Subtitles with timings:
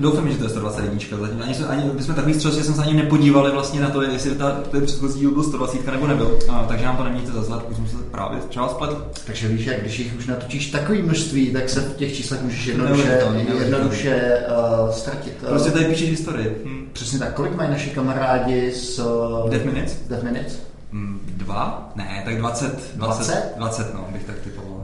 [0.00, 0.98] Doufám, že to je 121.
[1.20, 4.02] Zatím ani, ani my jsme takový střel, že jsem se ani nepodívali vlastně na to,
[4.02, 6.38] jestli ta, ten předchozí díl byl 120 nebo nebyl.
[6.48, 9.06] A, takže nám to nemějte za zlat, už jsem se právě třeba spletl.
[9.26, 12.66] Takže víš, jak když jich už natočíš takový množství, tak se v těch číslech můžeš
[12.66, 13.22] jednoduše,
[13.58, 14.38] jednoduše
[14.82, 15.34] uh, ztratit.
[15.48, 16.62] Prostě tady píšeš historii.
[16.64, 16.88] Hm.
[16.92, 17.34] Přesně tak.
[17.34, 19.96] Kolik mají naši kamarádi z uh, Death Minutes?
[20.08, 20.58] Death Minutes?
[20.92, 21.92] Mm, dva?
[21.96, 22.92] Ne, tak 20.
[22.94, 23.54] 20?
[23.56, 24.36] 20, no, bych tak.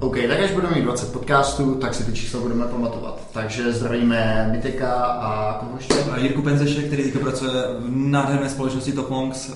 [0.06, 3.20] OK, tak až budeme mít 20 podcastů, tak si ty čísla budeme pamatovat.
[3.32, 5.94] Takže zdravíme Miteka a koho ještě?
[6.16, 9.54] Jirku Penzeše, který teďka pracuje v nádherné společnosti Top Monks, uh,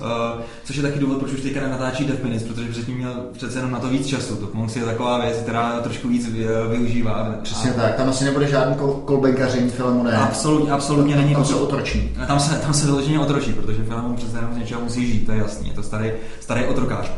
[0.63, 3.71] což je taky důvod, proč už teďka natáčí Death Minutes, protože předtím měl přece jenom
[3.71, 4.35] na to víc času.
[4.35, 6.29] Top Monks je taková věc, která trošku víc
[6.69, 7.35] využívá.
[7.43, 7.73] Přesně a...
[7.73, 10.17] tak, tam asi nebude žádný kol- kolbenkaření Filemone.
[10.17, 11.33] Absolutně, absolutně není.
[11.33, 12.17] Tam se otročí.
[12.27, 15.31] Tam se, tam se vyloženě otročí, protože Filemon přece jenom z něčeho musí žít, to
[15.31, 17.11] je jasný, je to starý, starý otrokář.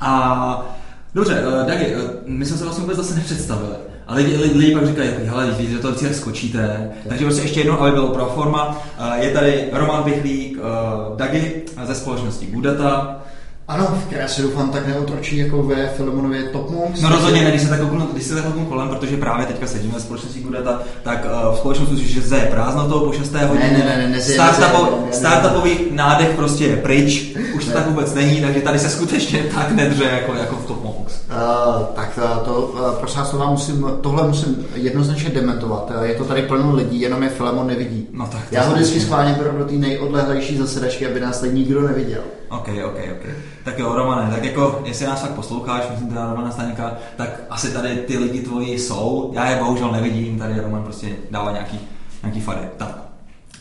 [0.00, 0.79] A
[1.14, 3.74] Dobře, uh, Dagi, uh, my jsme se vlastně vůbec zase nepředstavili.
[4.06, 6.90] Ale lidi, lidi, lidi pak říkají, hele, když do toho vždycky skočíte.
[7.08, 8.68] Takže prostě ještě jednou, aby bylo pro forma.
[8.68, 13.22] Uh, je tady Roman Vychlík, uh, Dagi ze společnosti Budata.
[13.70, 17.00] Ano, já si doufám, tak neotročí jako ve Filemonově Top Monks.
[17.00, 19.66] No rozhodně ne, když se tak kouknu, když se tak kouknu kolem, protože právě teďka
[19.66, 23.32] sedíme ve společnosti Gudata, tak uh, v společnosti že je prázdno toho po 6.
[23.32, 23.70] hodině.
[23.70, 27.74] Ne, ne, ne, ne, Startupo, startupový nádech prostě je pryč, už to ne.
[27.74, 31.14] tak vůbec není, takže tady se skutečně tak nedře jako, jako v Top Monks.
[31.30, 35.92] Uh, tak to, uh, prosím vás, to musím, tohle musím jednoznačně dementovat.
[36.02, 38.06] Je to tady plno lidí, jenom je Filemon nevidí.
[38.12, 41.82] No tak Já ho vždycky schválně beru do té nejodlehlejší zasedačky, aby nás tady nikdo
[41.88, 42.20] neviděl.
[42.50, 43.26] OK, OK, OK.
[43.64, 47.72] Tak jo, Romane, tak jako, jestli nás fakt posloucháš, myslím teda Romana Staňka, tak asi
[47.72, 49.30] tady ty lidi tvoji jsou.
[49.34, 51.80] Já je bohužel nevidím, tady Roman prostě dává nějaký,
[52.22, 52.60] nějaký fady.
[52.76, 52.98] Tak.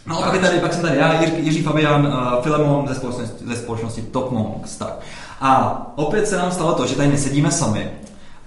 [0.08, 3.46] No a pak, tady, pak jsem tady já, Jiří, Jiří Fabian, uh, Filemon ze společnosti,
[3.46, 4.76] ze společnosti Top Monks.
[4.76, 5.00] Tak.
[5.42, 7.92] A opět se nám stalo to, že tady nesedíme sami,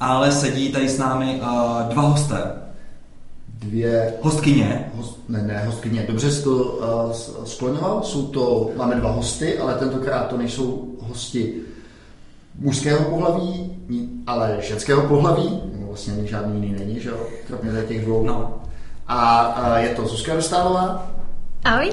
[0.00, 2.61] ale sedí tady s námi uh, dva hosté
[3.62, 4.14] dvě...
[4.22, 4.90] Hostkyně?
[4.94, 6.04] Host, ne, ne, hostkyně.
[6.08, 7.12] Dobře jsi to uh,
[7.44, 8.02] skloňoval.
[8.02, 11.54] Jsou to, máme dva hosty, ale tentokrát to nejsou hosti
[12.58, 13.76] mužského pohlaví,
[14.26, 15.60] ale ženského pohlaví.
[15.80, 17.26] No, vlastně žádný jiný není, že jo?
[17.46, 18.26] Kromě těch dvou.
[18.26, 18.54] No.
[19.08, 21.10] A uh, je to Zuzka Dostálová.
[21.64, 21.92] Ahoj.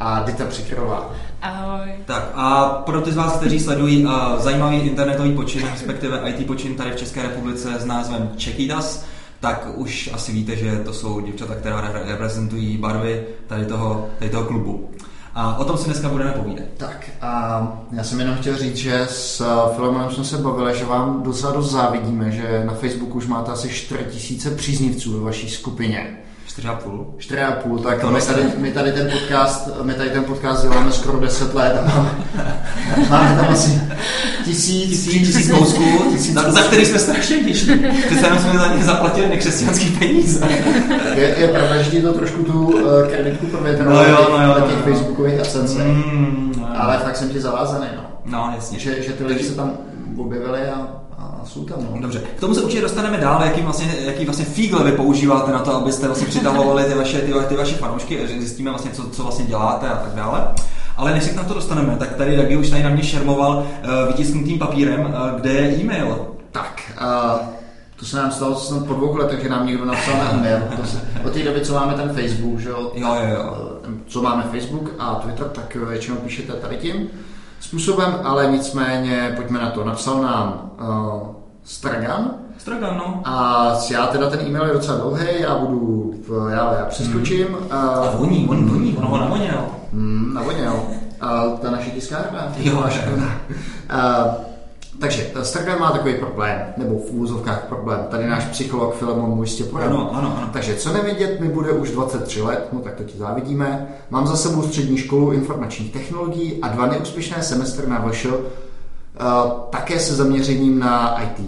[0.00, 1.12] A Dita Přikrová.
[1.42, 1.90] Ahoj.
[2.06, 6.74] Tak a pro ty z vás, kteří sledují uh, zajímavý internetový počin, respektive IT počin
[6.74, 9.04] tady v České republice s názvem Čekýdas,
[9.40, 14.44] tak už asi víte, že to jsou děvčata, která reprezentují barvy tady toho, tady toho
[14.44, 14.90] klubu.
[15.34, 16.66] A o tom si dneska budeme povídat.
[16.76, 17.62] Tak a
[17.92, 19.44] já jsem jenom chtěl říct, že s
[19.76, 23.68] Filemonem jsme se bavili, že vám docela dost závidíme, že na Facebooku už máte asi
[23.68, 26.16] 4000 příznivců ve vaší skupině.
[26.58, 27.04] 4,5.
[27.18, 31.54] 4,5, tak my tady, my tady, ten podcast, my tady ten podcast děláme skoro 10
[31.54, 32.14] let a máme,
[33.10, 33.80] máme tam asi
[34.44, 37.78] tisíc, tisíc, tisíc kousků, tisíc za, za který jsme strašně vděční.
[38.06, 40.48] Přece jenom jsme za ně zaplatili nekřesťanský peníze.
[41.14, 44.48] je, je pravda, že ti to trošku tu uh, kreditku provětralo no jo, no jo,
[44.48, 45.86] na těch no, facebookových ascensech.
[45.86, 48.02] Mm, no, ale fakt jsem ti zavázaný, no.
[48.24, 48.78] No, jasně.
[48.78, 49.72] Že, že ty lidi se tam
[50.16, 50.99] objevili a
[51.44, 51.78] jsou tam.
[51.94, 52.00] No.
[52.00, 55.58] Dobře, k tomu se určitě dostaneme dál, jaký vlastně, jaký vlastně fígle vy používáte na
[55.58, 59.44] to, abyste vlastně přitahovali ty vaše, ty, ty vaše fanoušky, zjistíme vlastně, co, co vlastně
[59.44, 60.48] děláte a tak dále.
[60.96, 63.56] Ale než se k na to dostaneme, tak tady Dagi už tady na mě šermoval
[63.58, 66.26] uh, vytisknutým papírem, uh, kde je e-mail.
[66.52, 67.40] Tak, uh,
[67.96, 70.62] to se nám stalo snad po dvou letech, že nám někdo napsal na e-mail.
[70.80, 72.92] To se, od té doby, co máme ten Facebook, že jo?
[72.94, 73.56] Jo, jo, jo.
[74.06, 77.08] Co máme Facebook a Twitter, tak většinou píšete tady tím
[77.60, 79.84] způsobem, ale nicméně pojďme na to.
[79.84, 81.28] Napsal nám uh,
[81.64, 82.30] Stragan.
[82.58, 83.22] Stragan, no.
[83.24, 86.14] A já teda ten e-mail je docela dlouhý, já budu,
[86.50, 87.46] já, já přeskočím.
[87.46, 87.66] Hmm.
[87.66, 89.66] Uh, a voní, on voní, on ho navoněl.
[89.92, 90.82] Hmm, navoněl.
[91.20, 92.52] A ta naše tiskárna.
[92.58, 94.49] Jo, až uh,
[95.00, 98.06] takže Stargram má takový problém, nebo v úvozovkách problém.
[98.10, 99.94] Tady náš psycholog Filemon mu jistě poradí.
[99.94, 100.50] Ano, ano, ano.
[100.52, 103.88] Takže co nevědět, mi bude už 23 let, no tak to ti závidíme.
[104.10, 108.32] Mám za sebou střední školu informačních technologií a dva neúspěšné semestry na VŠ, uh,
[109.70, 111.40] také se zaměřením na IT.
[111.40, 111.46] Uh,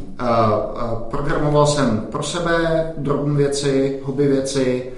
[1.10, 4.92] programoval jsem pro sebe drobné věci, hobby věci,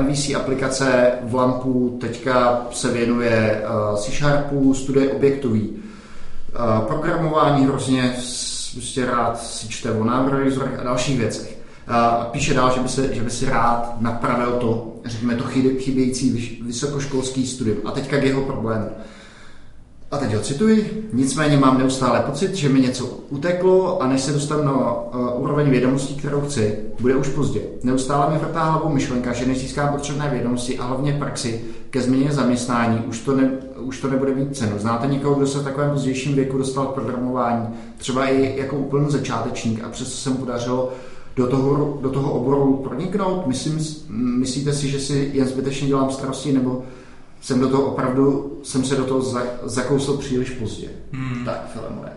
[0.00, 3.62] MVC aplikace v Lampu, teďka se věnuje
[3.96, 5.79] C Sharpu, studie objektový
[6.86, 8.16] programování hrozně
[8.72, 11.58] prostě rád si čte o návrhizorech a dalších věcech.
[11.88, 15.44] A píše dál, že by, se, že by si rád napravil to, řekněme, to
[15.78, 17.78] chybějící vysokoškolský studium.
[17.84, 18.90] A teďka k jeho problému.
[20.10, 21.08] A teď ho cituji.
[21.12, 25.70] Nicméně mám neustále pocit, že mi něco uteklo a než se dostanu na uh, úroveň
[25.70, 27.60] vědomostí, kterou chci, bude už pozdě.
[27.82, 31.60] Neustále mi vrtá hlavou myšlenka, že než získám potřebné vědomosti a hlavně praxi
[31.90, 34.78] ke změně zaměstnání, už to, ne, už to nebude mít cenu.
[34.78, 39.10] Znáte někoho, kdo se v takovém pozdějším věku dostal k programování, třeba i jako úplný
[39.10, 40.92] začátečník a přesto se mu podařilo
[41.36, 43.46] do toho, do toho oboru proniknout?
[43.46, 43.78] Myslím,
[44.38, 46.82] myslíte si, že si jen zbytečně dělám starosti, nebo
[47.40, 50.88] jsem do toho opravdu, jsem se do toho za, zakousl příliš pozdě.
[51.12, 51.44] Hmm.
[51.44, 52.12] Tak, Filemone.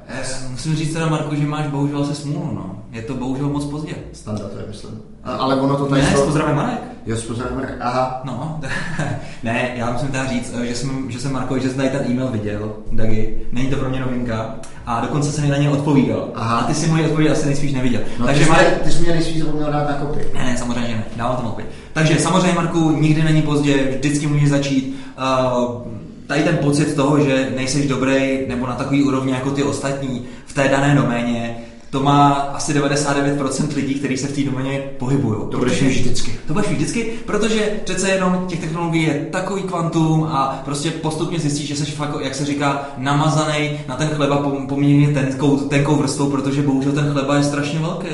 [0.51, 2.83] Musím říct teda, Marko, že máš bohužel se smůlu, no.
[2.91, 3.95] Je to bohužel moc pozdě.
[4.13, 5.01] Standa to je, myslím.
[5.23, 6.01] A, ale ono to tady...
[6.01, 6.21] Ne, to...
[6.21, 6.79] pozdravím Marek.
[7.05, 8.21] Jo, pozdravím Marek, aha.
[8.23, 8.61] No,
[9.43, 12.27] ne, já musím teda říct, že jsem, že jsem Marko, že jsem tady ten e-mail
[12.27, 13.41] viděl, Dagi.
[13.51, 14.55] Není to pro mě novinka.
[14.85, 16.29] A dokonce jsem mi na ně odpovídal.
[16.35, 16.57] Aha.
[16.57, 18.01] A ty si moje odpověď asi nejspíš neviděl.
[18.19, 18.67] No, Takže ty, Marek...
[18.67, 20.19] jsi, ty jsi mě nejspíš zapomněl dát na kopy.
[20.33, 21.03] Ne, ne, samozřejmě ne.
[21.15, 21.67] Dávám tam opět.
[21.93, 24.95] Takže samozřejmě, Marku, nikdy není pozdě, vždycky můžeš začít.
[25.17, 25.93] Uh,
[26.27, 30.53] tady ten pocit toho, že nejseš dobrý nebo na takový úrovni jako ty ostatní v
[30.53, 31.55] té dané doméně,
[31.93, 35.35] to má asi 99% lidí, kteří se v té doméně pohybují.
[35.51, 36.31] To budeš vždycky.
[36.47, 41.67] To budeš vždycky, protože přece jenom těch technologií je takový kvantum a prostě postupně zjistíš,
[41.67, 44.37] že jsi fakt, jak se říká, namazaný na ten chleba
[44.69, 48.07] poměrně tenkou, tenkou vrstvou, protože bohužel ten chleba je strašně velký.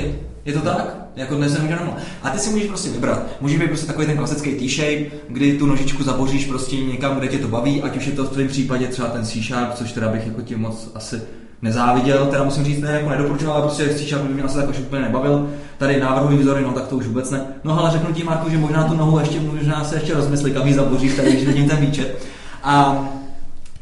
[0.46, 0.96] Je to tak?
[1.16, 1.96] Jako dnes nemůže normál.
[2.24, 3.26] A ty si můžeš prostě vybrat.
[3.42, 7.38] Můžeš být prostě takový ten klasický T-shape, kdy tu nožičku zaboříš prostě někam, kde tě
[7.38, 10.28] to baví, ať už je to v tvém případě třeba ten C-sharp, což teda bych
[10.28, 11.22] jako ti moc asi
[11.62, 14.80] nezáviděl, teda musím říct, ne, jako nedoporučoval, ale prostě C-sharp by mě asi tak už
[14.80, 15.50] úplně nebavil.
[15.78, 17.42] Tady návrhový vzory, no tak to už vůbec ne.
[17.64, 20.68] No ale řeknu ti, Marku, že možná tu nohu ještě, možná se ještě rozmyslí, kam
[20.68, 22.24] ji zaboříš, tady když vidím ten výčet.
[22.64, 23.06] A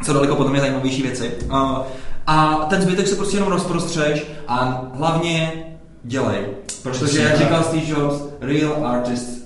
[0.04, 1.32] co daleko potom je zajímavější věci.
[1.50, 1.84] A,
[2.28, 5.54] a ten zbytek se prostě jenom rozprostřeš a hlavně
[6.04, 6.46] dělej.
[6.84, 9.37] Protože, jak říkal Steve Jobs, real artist ship.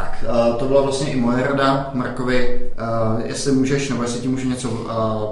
[0.00, 4.28] Tak, uh, to byla vlastně i moje rada Markovi, uh, jestli můžeš, nebo jestli ti
[4.28, 4.86] můžu něco uh,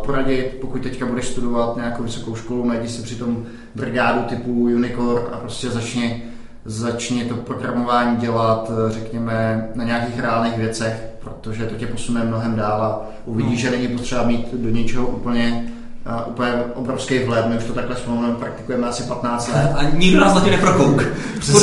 [0.06, 5.36] poradit, pokud teďka budeš studovat nějakou vysokou školu, najdi si přitom brigádu typu Unicore a
[5.36, 6.22] prostě začni,
[6.64, 12.82] začni to programování dělat, řekněme, na nějakých reálných věcech, protože to tě posune mnohem dál
[12.82, 13.70] a uvidíš, no.
[13.70, 15.72] že není potřeba mít do něčeho úplně
[16.08, 17.46] uh, úplně obrovský vhled.
[17.46, 18.00] My už to takhle s
[18.38, 19.72] praktikujeme asi 15 let.
[19.74, 21.02] A nikdo nás zatím neprokouk.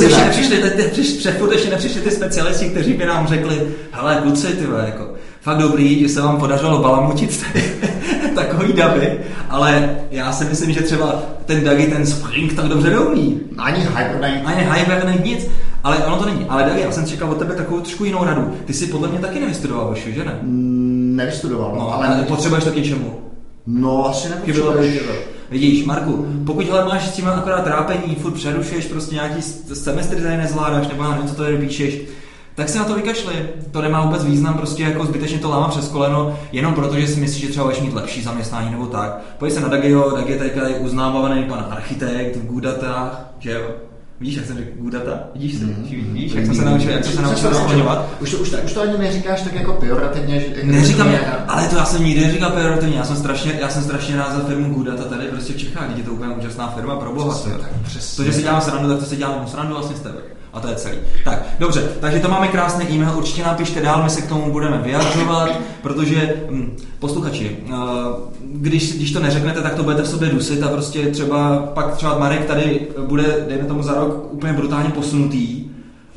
[0.01, 4.67] Ještě nepřišli, před furt ještě nepřišli ty specialisti, kteří by nám řekli, hele kluci, ty
[4.85, 5.09] jako,
[5.41, 7.63] fakt dobrý, že se vám podařilo balamutit tady
[8.35, 9.19] takový davy,
[9.49, 13.41] ale já si myslím, že třeba ten Dagi, ten Spring tak dobře neumí.
[13.57, 14.41] Ani Hibernate.
[14.45, 15.47] Ani Hibernate nic.
[15.83, 16.45] Ale ono to není.
[16.49, 18.53] Ale Dagi, já jsem čekal od tebe takovou trošku jinou radu.
[18.65, 20.39] Ty jsi podle mě taky nevystudoval, že ne?
[20.41, 22.07] Mm, nevystudoval, no, ale...
[22.07, 23.24] ale potřebuješ to k něčemu.
[23.67, 24.99] No, asi nepotřebuješ.
[25.49, 29.41] Vidíš, Marku, pokud hele máš s tím akorát trápení, furt přerušuješ, prostě nějaký
[29.73, 32.01] semestr tady nezvládáš, nebo já nevím, co tady píšeš,
[32.55, 33.33] tak si na to vykašli.
[33.71, 37.19] To nemá vůbec význam, prostě jako zbytečně to láma přes koleno, jenom proto, že si
[37.19, 39.21] myslíš, že třeba budeš mít lepší zaměstnání nebo tak.
[39.37, 43.71] Pojď se na Dagio, Dagi je tady uznávaný pan architekt v Gudatách, že jo?
[44.19, 45.19] Víš, jak jsem řekl Gudata?
[45.33, 46.13] Vidíš, mm.
[46.13, 48.09] víš, jak jsem se naučil, jak jsem se naučil skloňovat?
[48.21, 50.39] Už to, už, už to ani neříkáš tak jako pejorativně.
[50.39, 52.97] Že, jako Neříkám, je, ale to já jsem nikdy neříkal pejorativně.
[52.97, 55.97] Já jsem strašně, já jsem strašně rád za firmu Gudata tady prostě v Čechách.
[55.97, 57.39] Je to úplně úžasná firma pro boha.
[58.15, 60.17] To, že si dělám srandu, tak to si dělám srandu vlastně z tebe.
[60.55, 60.97] A to je celý.
[61.23, 64.77] Tak, dobře, takže to máme krásný e-mail, určitě napište dál, my se k tomu budeme
[64.77, 65.49] vyjadřovat,
[65.81, 67.77] protože hm, posluchači, uh,
[68.41, 72.17] když, když to neřeknete, tak to budete v sobě dusit a prostě třeba pak třeba
[72.17, 75.65] Marek tady bude, dejme tomu za rok, úplně brutálně posunutý,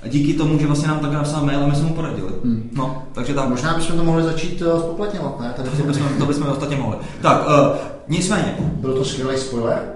[0.02, 2.32] a díky tomu, že vlastně nám tak napsal mail a my jsme mu poradili.
[2.44, 2.70] Hmm.
[2.72, 3.48] No, takže tak.
[3.48, 5.52] Možná bychom to mohli začít uh, spoplatňovat, ne?
[5.56, 6.96] Tady to, bychom, to bychom ostatně mohli.
[7.20, 7.76] Tak, uh,
[8.08, 8.56] nicméně.
[8.60, 9.92] Byl to skvělý spoiler?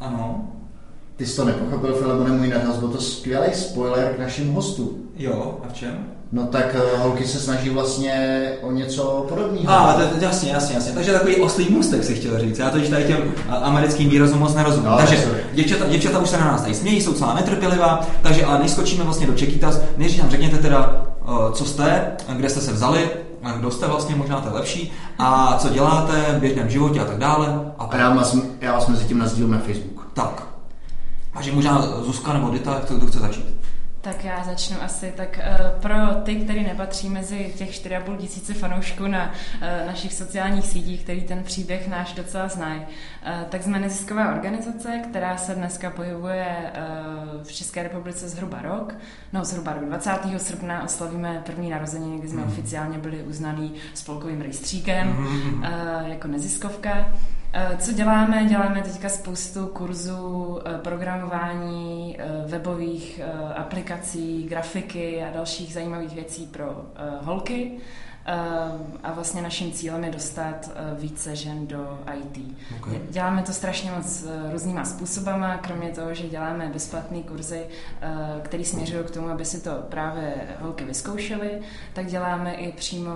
[0.00, 0.48] Ano.
[1.16, 4.90] Ty jsi to nepochopil, Filemone, můj nadhlas, byl to skvělý spoiler k našim hostům.
[5.16, 6.06] Jo, a v čem?
[6.32, 9.70] No tak uh, holky se snaží vlastně o něco podobného.
[9.70, 10.92] A, ah, jasně, jasně, jasně.
[10.92, 12.58] Takže takový oslý můstek si chtěl říct.
[12.58, 14.90] Já to tady těm americkým výrazům moc nerozumím.
[14.90, 18.58] No, takže děvčata, děvčata, už se na nás tady smějí, jsou celá netrpělivá, takže ale
[18.58, 22.72] než skočíme vlastně do Čekytas, než nám řekněte teda, uh, co jste, kde jste se
[22.72, 23.10] vzali,
[23.56, 27.18] kdo jste vlastně, možná to je lepší, a co děláte v běžném životě a tak
[27.18, 27.46] dále.
[27.78, 30.06] A, a já, vás, já vás mezi tím nazdílím na Facebook.
[30.14, 30.55] Tak,
[31.36, 33.56] takže možná Zuzka nebo Dita, kdo chce začít?
[34.06, 35.12] Tak já začnu asi.
[35.16, 40.66] Tak uh, pro ty, kteří nepatří mezi těch 4,5 tisíce fanoušků na uh, našich sociálních
[40.66, 45.90] sítích, který ten příběh náš docela znají, uh, tak jsme nezisková organizace, která se dneska
[45.90, 46.72] pohybuje
[47.42, 48.94] v České republice zhruba rok.
[49.32, 49.84] No zhruba rok.
[49.84, 50.10] 20.
[50.36, 52.48] srpna oslavíme první narozeniny, kdy jsme mm.
[52.48, 55.64] oficiálně byli uznaný spolkovým rejstříkem mm.
[56.06, 57.06] jako neziskovka.
[57.52, 58.44] Eh, co děláme?
[58.44, 63.20] Děláme teďka spoustu kurzů eh, programování, eh, webových
[63.56, 66.86] aplikací, grafiky a dalších zajímavých věcí pro
[67.22, 67.72] holky.
[69.02, 72.56] A vlastně naším cílem je dostat více žen do IT.
[72.80, 73.00] Okay.
[73.10, 77.66] Děláme to strašně moc různýma způsobama, kromě toho, že děláme bezplatné kurzy,
[78.42, 81.50] které směřují k tomu, aby si to právě holky vyzkoušely,
[81.92, 83.12] tak děláme i přímo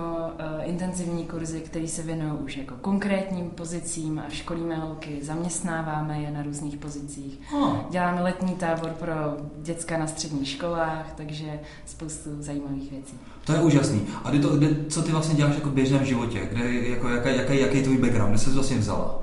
[0.63, 6.43] intenzivní kurzy, které se věnují už jako konkrétním pozicím a školíme holky, zaměstnáváme je na
[6.43, 7.39] různých pozicích.
[7.53, 7.77] Oh.
[7.89, 9.13] Děláme letní tábor pro
[9.61, 13.19] děcka na středních školách, takže spoustu zajímavých věcí.
[13.45, 14.01] To je úžasný.
[14.23, 16.39] A ty to, kde, co ty vlastně děláš jako v běžném životě?
[16.51, 18.29] Kde, jako, jaký, jaký, jaký je tvůj background?
[18.29, 19.21] Kde jsi vlastně vzala?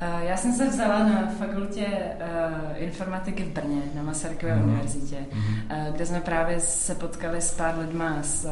[0.00, 4.64] Eh, já jsem se vzala na fakultě uh, informatiky v Brně, na Masarykové mm.
[4.64, 5.40] univerzitě, mm.
[5.40, 8.50] uh, kde jsme právě se potkali s pár lidma, s,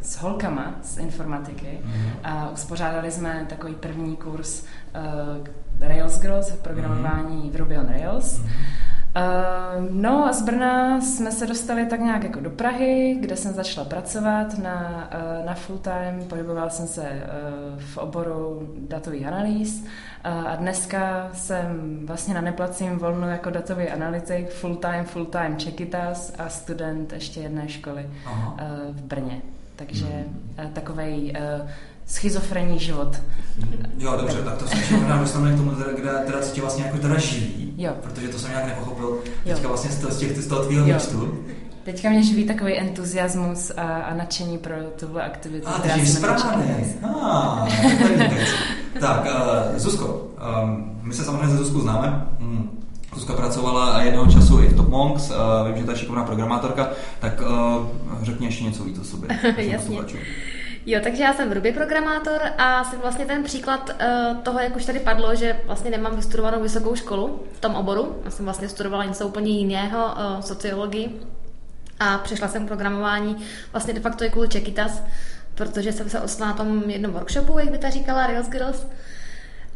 [0.00, 2.10] s holkama z informatiky mm.
[2.24, 5.46] a uspořádali jsme takový první kurz uh,
[5.80, 7.50] Rails Growth, programování mm.
[7.50, 8.38] v Ruby on Rails.
[8.38, 8.48] Mm.
[9.16, 13.54] Uh, no a z Brna jsme se dostali tak nějak jako do Prahy, kde jsem
[13.54, 15.08] začala pracovat na,
[15.40, 19.82] uh, na full time, pohybovala jsem se uh, v oboru datových analýz.
[19.82, 25.56] Uh, a dneska jsem vlastně na neplacím volnu jako datový analytik, full time, full time
[25.56, 29.42] Čekitas a student ještě jedné školy uh, v Brně.
[29.76, 30.24] Takže
[30.64, 31.68] uh, takovej uh,
[32.06, 33.16] schizofrenní život.
[33.98, 36.98] Jo, dobře, tak to se možná dostaneme k tomu, kde teda co tě vlastně jako
[36.98, 37.92] teda živí, jo.
[38.02, 39.18] protože to jsem nějak nepochopil.
[39.44, 39.68] Teďka jo.
[39.68, 41.44] vlastně z z, těch, z toho tvýho výčtu.
[41.84, 45.68] Teďka mě živí takový entuziasmus a, a nadšení pro tuhle aktivitu.
[45.68, 46.96] A, takže správně.
[47.02, 47.68] Ah,
[49.00, 50.28] tak, uh, Zuzko,
[50.62, 52.26] um, my se samozřejmě ze Zuzku známe.
[52.38, 52.84] Mm.
[53.14, 56.88] Zuzka pracovala jednoho času i v Top Monks, uh, vím, že je šikovná programátorka,
[57.20, 57.86] tak uh,
[58.22, 59.28] řekni ještě něco víc o sobě.
[59.56, 59.98] Jasně.
[60.86, 64.84] Jo, takže já jsem Ruby programátor a jsem vlastně ten příklad uh, toho, jak už
[64.84, 68.22] tady padlo, že vlastně nemám vystudovanou vysokou školu v tom oboru.
[68.24, 71.20] Já jsem vlastně studovala něco úplně jiného, uh, sociologii
[72.00, 73.36] a přišla jsem k programování
[73.72, 75.02] vlastně de facto i kvůli Čekitas,
[75.54, 78.86] protože jsem se osla na tom jednom workshopu, jak by ta říkala, Rails Girls.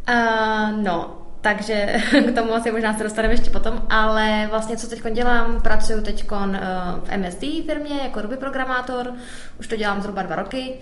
[0.09, 2.01] Uh, no, takže
[2.31, 6.25] k tomu asi možná se dostaneme ještě potom, ale vlastně co teď dělám, pracuji teď
[6.33, 6.61] eh,
[7.05, 9.13] v MSD firmě jako Ruby programátor,
[9.61, 10.75] už to dělám zhruba dva roky,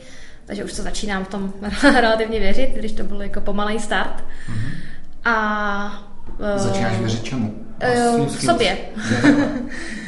[0.46, 4.24] takže už se začínám v tom relativně věřit, když to byl jako pomalý start.
[4.50, 4.70] Mm-hmm.
[5.24, 6.02] A
[6.56, 7.54] Začínáš věřit čemu?
[8.18, 8.78] Uh, sobě.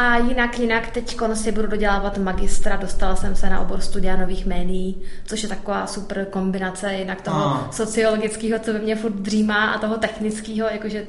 [0.00, 4.46] A jinak, jinak teď si budu dodělávat magistra, dostala jsem se na obor studia nových
[4.46, 7.72] médií, což je taková super kombinace jinak toho ah.
[7.72, 11.06] sociologického, co ve mně furt dřímá a toho technického, jakože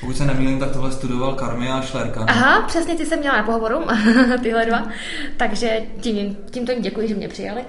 [0.00, 2.24] pokud se nemýlím, tak tohle studoval Karmi a Šlerka.
[2.28, 3.86] Aha, přesně ty jsem měla na pohovoru,
[4.42, 4.88] tyhle dva.
[5.36, 7.64] Takže tím, tímto jim děkuji, že mě přijali.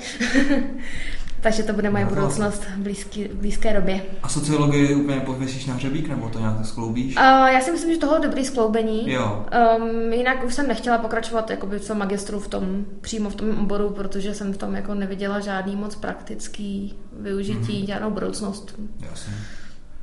[1.42, 4.02] Takže to bude moje no, budoucnost v, blízký, v blízké době.
[4.24, 7.16] A sociologii úplně pověsíš na hřebík, nebo to nějak skloubíš?
[7.16, 9.12] Uh, já si myslím, že toho je dobrý skloubení.
[9.12, 9.46] Jo.
[9.78, 13.90] Um, jinak už jsem nechtěla pokračovat jakoby co magistru v tom, přímo v tom oboru,
[13.90, 17.88] protože jsem v tom jako neviděla žádný moc praktický využití, mm-hmm.
[17.88, 18.80] žádnou budoucnost.
[19.10, 19.34] Jasně.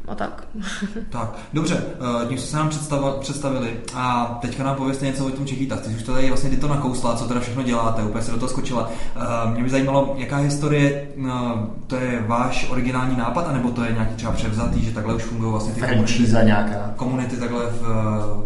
[0.08, 0.44] A tak.
[1.10, 1.82] tak, dobře,
[2.22, 2.70] eh, tím jste se nám
[3.20, 5.76] představili a teďka nám pověste něco o tom Čekýta.
[5.76, 8.38] Ty už to tady vlastně ty to nakousla, co teda všechno děláte, úplně se do
[8.38, 8.90] toho skočila.
[9.16, 11.30] Eh, mě by zajímalo, jaká historie, eh,
[11.86, 15.52] to je váš originální nápad, anebo to je nějaký třeba převzatý, že takhle už fungují
[15.52, 16.92] vlastně ty komunity, nějaká.
[16.96, 18.44] komunity takhle v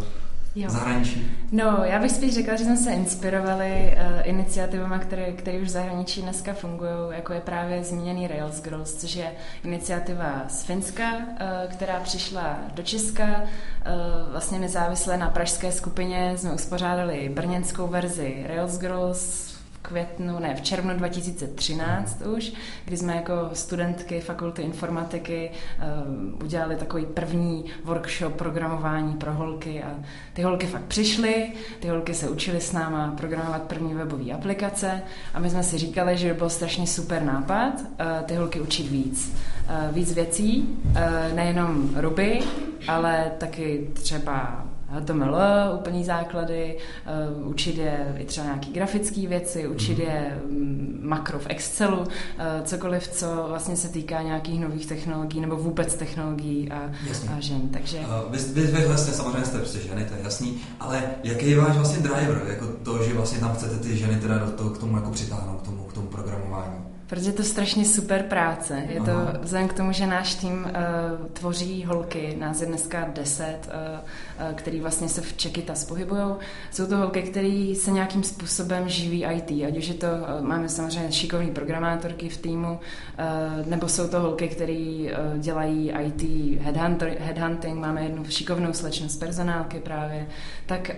[0.55, 0.71] jo.
[0.71, 1.31] zahraničí?
[1.53, 5.71] No, já bych spíš řekla, že jsme se inspirovali uh, iniciativama, které, které už v
[5.71, 9.33] zahraničí dneska fungují, jako je právě zmíněný Rails Girls, což je
[9.65, 11.23] iniciativa z Finska, uh,
[11.71, 13.27] která přišla do Česka.
[13.27, 19.52] Uh, vlastně nezávisle na pražské skupině jsme uspořádali brněnskou verzi Rails Girls
[19.83, 22.53] květnu, ne, v červnu 2013 už,
[22.85, 29.95] kdy jsme jako studentky fakulty informatiky uh, udělali takový první workshop programování pro holky a
[30.33, 35.03] ty holky fakt přišly, ty holky se učily s náma programovat první webové aplikace
[35.35, 38.89] a my jsme si říkali, že by byl strašně super nápad uh, ty holky učit
[38.89, 39.33] víc.
[39.69, 40.79] Uh, víc věcí,
[41.35, 42.41] nejenom Ruby,
[42.89, 45.37] ale taky třeba HTML,
[45.75, 46.79] úplný základy,
[47.41, 50.03] uh, učit je i třeba nějaký grafické věci, učit mhm.
[50.03, 52.07] je um, makro v Excelu, uh,
[52.65, 56.91] cokoliv, co vlastně se týká nějakých nových technologií nebo vůbec technologií a,
[57.37, 57.69] a žen.
[57.69, 57.99] Takže...
[58.31, 61.77] Vy, vy, vy vlastně samozřejmě jste prostě ženy, to je jasný, ale jaký je váš
[61.77, 64.97] vlastně driver, jako to, že vlastně tam chcete ty ženy teda do toho, k tomu
[64.97, 66.92] jako přitáhnout, k tomu, k tomu programování?
[67.13, 68.83] Protože je to strašně super práce.
[68.89, 69.33] Je to Aha.
[69.41, 74.55] vzhledem k tomu, že náš tým uh, tvoří holky, nás je dneska deset, uh, uh,
[74.55, 76.35] který vlastně se v Čekytas pohybují.
[76.71, 80.69] Jsou to holky, které se nějakým způsobem živí IT, ať už je to, uh, máme
[80.69, 86.23] samozřejmě šikovní programátorky v týmu, uh, nebo jsou to holky, které uh, dělají IT
[86.63, 90.27] headhunter, headhunting, máme jednu šikovnou slečnu z personálky právě.
[90.67, 90.91] Tak,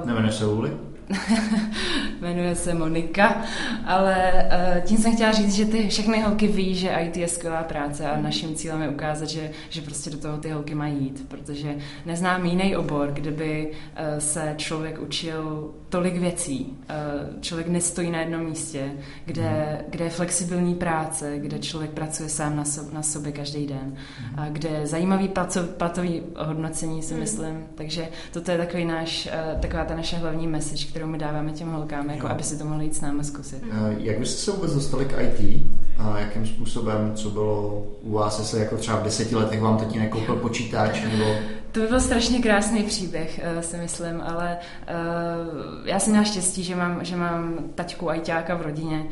[0.00, 0.70] uh, Nemenuje se Uli?
[2.20, 3.42] jmenuje se Monika,
[3.84, 4.32] ale
[4.76, 8.10] uh, tím jsem chtěla říct, že ty všechny holky ví, že IT je skvělá práce
[8.10, 11.74] a naším cílem je ukázat, že, že prostě do toho ty holky mají jít, protože
[12.06, 18.20] neznám jiný obor, kde by uh, se člověk učil tolik věcí, uh, člověk nestojí na
[18.20, 18.92] jednom místě,
[19.24, 23.94] kde, kde je flexibilní práce, kde člověk pracuje sám na, so, na sobě každý den,
[24.36, 25.30] a kde je zajímavý
[25.76, 30.86] platový hodnocení, si myslím, takže toto je takový náš, uh, taková ta naše hlavní message,
[31.00, 33.64] kterou my dáváme těm holkám, jako aby si to mohli jít s námi zkusit.
[33.98, 35.66] Jak byste se vůbec dostali k IT?
[35.98, 40.14] A jakým způsobem, co bylo u vás, jestli jako třeba v deseti letech vám tatínek
[40.14, 41.24] nekoupil počítač, nebo
[41.72, 46.62] to by byl strašně krásný příběh, uh, si myslím, ale uh, já jsem měla štěstí,
[46.64, 49.06] že mám, že mám taťku ajťáka v rodině,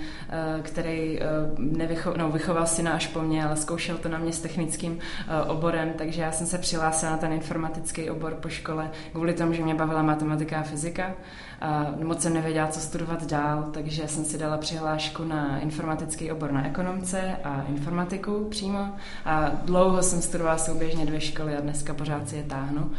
[0.63, 1.21] který
[1.59, 4.99] nevycho, no, vychoval syna až po mně, ale zkoušel to na mě s technickým
[5.47, 9.63] oborem, takže já jsem se přihlásila na ten informatický obor po škole kvůli tomu, že
[9.63, 11.15] mě bavila matematika a fyzika.
[11.61, 16.53] A moc jsem nevěděla, co studovat dál, takže jsem si dala přihlášku na informatický obor
[16.53, 18.89] na ekonomce a informatiku přímo.
[19.25, 22.91] A dlouho jsem studovala souběžně dvě školy a dneska pořád si je táhnu.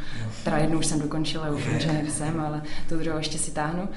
[0.43, 2.07] Teda jednu už jsem dokončila, už okay.
[2.07, 3.89] jsem, ale tu druhou ještě si táhnu.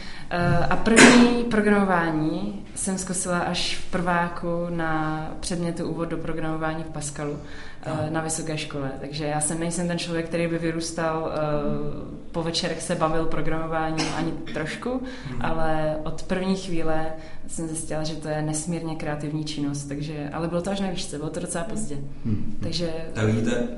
[0.71, 7.39] A první programování jsem zkusila až v prváku na předmětu úvod do programování v Pascalu
[7.87, 8.11] no.
[8.11, 8.91] na vysoké škole.
[9.01, 11.39] Takže já jsem nejsem ten člověk, který by vyrůstal, eh,
[12.33, 15.43] po večerech se bavil programování ani trošku, hmm.
[15.43, 17.07] ale od první chvíle
[17.47, 21.19] jsem zjistila, že to je nesmírně kreativní činnost, takže, ale bylo to až na výšce,
[21.19, 21.97] bylo to docela pozdě.
[22.25, 22.57] Hmm.
[22.63, 22.93] Takže...
[23.15, 23.69] Tak vidíte,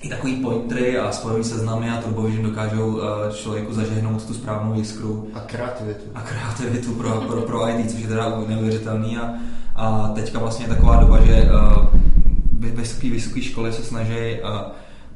[0.00, 5.28] i takový pointry a spojový seznamy a turbovision dokážou eh, člověku zažehnout tu správnou jiskru.
[5.34, 6.04] A kreativitu.
[6.14, 9.18] A kreativitu pro, pro, pro IT, což je teda neuvěřitelný.
[9.18, 9.34] A,
[9.76, 11.48] a teďka vlastně je taková doba, že
[12.70, 14.50] vysoké vysoké školy se snaží uh,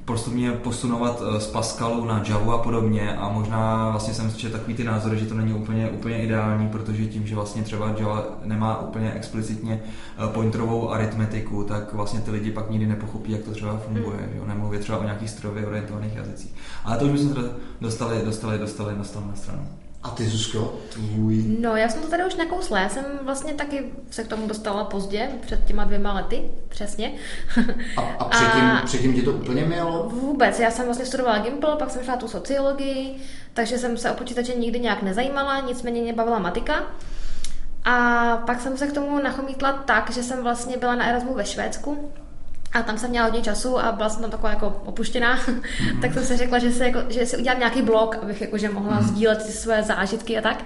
[0.09, 4.85] postupně posunovat z Pascalu na Java a podobně a možná vlastně jsem slyšel takový ty
[4.85, 9.13] názory, že to není úplně, úplně ideální, protože tím, že vlastně třeba Java nemá úplně
[9.13, 9.81] explicitně
[10.33, 14.33] pointerovou aritmetiku, tak vlastně ty lidi pak nikdy nepochopí, jak to třeba funguje, mm.
[14.33, 16.55] že nemluví třeba o nějakých strojově orientovaných jazycích.
[16.85, 19.69] Ale to už jsme se dostali, dostali, dostali, dostali na stranu.
[20.03, 21.45] A ty, Zuzko, tvůj?
[21.61, 22.79] No, já jsem to tady už nakousla.
[22.79, 27.13] Já jsem vlastně taky se k tomu dostala pozdě, před těma dvěma lety, přesně.
[27.97, 30.09] A, a předtím, a předtím ti to úplně mělo?
[30.09, 30.59] Vůbec.
[30.59, 33.17] Já jsem vlastně studovala Gimple, pak jsem šla tu sociologii,
[33.55, 36.83] takže jsem se o počítače nikdy nějak nezajímala, nicméně mě bavila matika.
[37.85, 41.45] A pak jsem se k tomu nachomítla tak, že jsem vlastně byla na Erasmu ve
[41.45, 42.13] Švédsku,
[42.73, 46.01] a tam jsem měla hodně času a byla jsem tam taková jako opuštěná, mm-hmm.
[46.01, 48.69] tak jsem si řekla, že si, jako, že si udělám nějaký blog, abych jako, že
[48.69, 49.07] mohla mm-hmm.
[49.07, 50.65] sdílet si své zážitky a tak.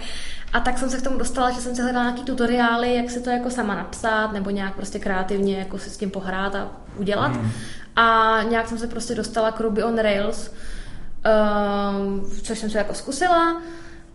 [0.53, 3.21] A tak jsem se k tomu dostala, že jsem si hledala nějaký tutoriály, jak si
[3.21, 7.33] to jako sama napsat, nebo nějak prostě kreativně jako si s tím pohrát a udělat.
[7.33, 7.51] Mm-hmm.
[7.97, 10.51] A nějak jsem se prostě dostala k Ruby on Rails,
[12.01, 13.63] um, což jsem si jako zkusila.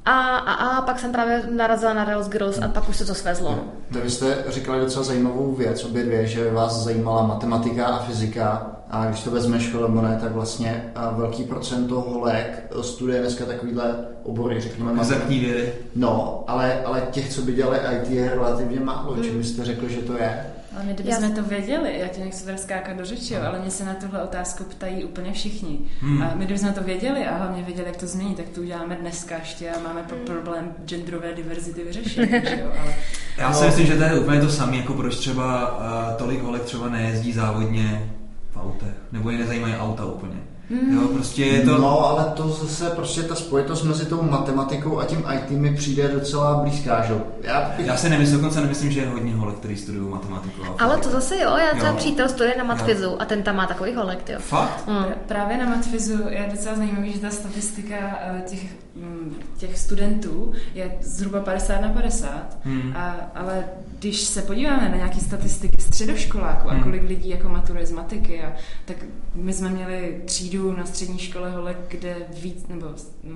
[0.07, 3.15] A, a, a pak jsem právě narazila na Rails Girls a pak už se to
[3.15, 3.51] svezlo.
[3.51, 3.63] No.
[3.93, 8.71] To vy jste říkali docela zajímavou věc, obě dvě, že vás zajímala matematika a fyzika
[8.89, 14.61] a když to vezmeš nebo ne, tak vlastně velký procento holek studuje dneska takovýhle obory,
[14.61, 14.91] řekněme.
[15.01, 15.73] Exaktní vědy.
[15.95, 19.15] No, ale, ale těch, co by dělali IT, je relativně málo.
[19.15, 19.23] Mm.
[19.23, 20.45] Čím byste řekl, že to je?
[20.77, 23.47] Ale my kdybychom to věděli, já tě nechci tady skákat do řeči, no.
[23.47, 25.79] ale mě se na tuhle otázku ptají úplně všichni.
[26.01, 26.21] Hmm.
[26.21, 29.35] A my kdybychom to věděli a hlavně věděli, jak to změnit, tak to uděláme dneska
[29.35, 30.25] ještě a máme hmm.
[30.25, 32.31] problém genderové diverzity vyřešit.
[32.59, 32.95] jo, ale...
[33.37, 36.63] Já si myslím, že to je úplně to samé, jako proč třeba uh, tolik holek
[36.63, 38.11] třeba nejezdí závodně
[38.51, 40.37] v autech, nebo je nezajímají auta úplně.
[40.69, 40.95] Mm.
[40.95, 41.77] Jo, prostě je to...
[41.77, 46.07] No, ale to zase prostě ta spojitost mezi tou matematikou a tím IT mi přijde
[46.07, 47.13] docela blízká, že?
[47.41, 47.85] Já, bych...
[47.85, 50.63] já si nemyslím, dokonce nemyslím, že je hodně holek, který studují matematiku.
[50.63, 53.67] A ale to zase jo, já třeba přítel studuje na matfizu a ten tam má
[53.67, 54.39] takový holek, jo.
[54.39, 54.87] Fakt?
[54.87, 55.05] Mm.
[55.27, 58.63] Právě na matfizu je docela zajímavý, že ta statistika eh, těch,
[58.95, 62.93] mm, těch studentů je zhruba 50 na 50, mm.
[62.95, 63.63] a, ale
[63.99, 66.83] když se podíváme na nějaké statistiky středoškoláků a hmm.
[66.83, 68.53] kolik lidí jako maturuje z matiky, a,
[68.85, 68.97] tak
[69.35, 72.87] my jsme měli třídu na střední škole holek, kde víc, nebo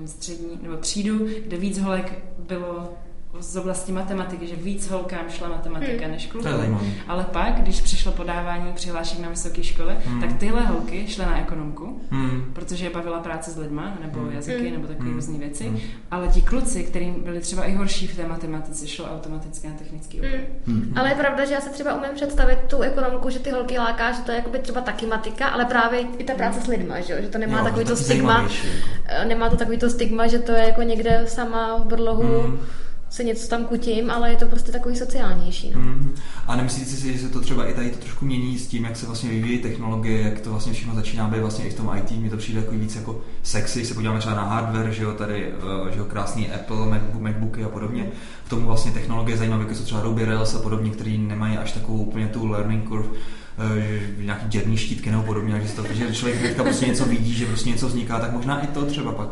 [0.06, 2.92] střední, nebo třídu, kde víc holek bylo
[3.40, 6.12] z oblasti matematiky, že víc holkám šla matematika hmm.
[6.12, 6.80] než klukům.
[7.08, 10.20] Ale pak, když přišlo podávání přihlášek na vysoké škole, hmm.
[10.20, 12.50] tak tyhle holky šly na ekonomku, hmm.
[12.52, 14.32] protože je bavila práce s lidma, nebo hmm.
[14.32, 14.72] jazyky, hmm.
[14.72, 15.14] nebo takové hmm.
[15.14, 15.68] různé věci.
[15.68, 15.78] Hmm.
[16.10, 20.20] Ale ti kluci, kterým byli třeba i horší v té matematice, šlo automaticky na technický
[20.20, 20.30] obor.
[20.66, 20.80] Hmm.
[20.82, 20.92] Hmm.
[20.96, 24.12] Ale je pravda, že já se třeba umím představit tu ekonomku, že ty holky láká,
[24.12, 26.66] že to je jakoby třeba taky matika, ale právě i ta práce hmm.
[26.66, 29.28] s lidma, že, že to nemá jo, takový to stigma, jako.
[29.28, 32.40] nemá to takový to stigma, že to je jako někde sama v brlohu.
[32.42, 32.58] Hmm
[33.12, 35.70] se něco tam kutím, ale je to prostě takový sociálnější.
[35.70, 35.80] No.
[35.80, 36.14] Mm.
[36.46, 38.96] A nemyslíte si, že se to třeba i tady to trošku mění s tím, jak
[38.96, 42.10] se vlastně vyvíjí technologie, jak to vlastně všechno začíná být vlastně i v tom IT,
[42.10, 45.52] mi to přijde takový víc jako sexy, se podíváme třeba na hardware, že jo, tady,
[45.88, 48.06] eh, že jo, krásný Apple, Macbook, Macbooky a podobně.
[48.46, 51.72] K tomu vlastně technologie zajímavé, jako jsou třeba Ruby Rails a podobně, který nemají až
[51.72, 53.08] takovou úplně tu learning curve,
[53.58, 57.46] eh, nějaký děrný štítky nebo podobně, že, to, že člověk hnedka prostě něco vidí, že
[57.46, 59.28] prostě něco vzniká, tak možná i to třeba pak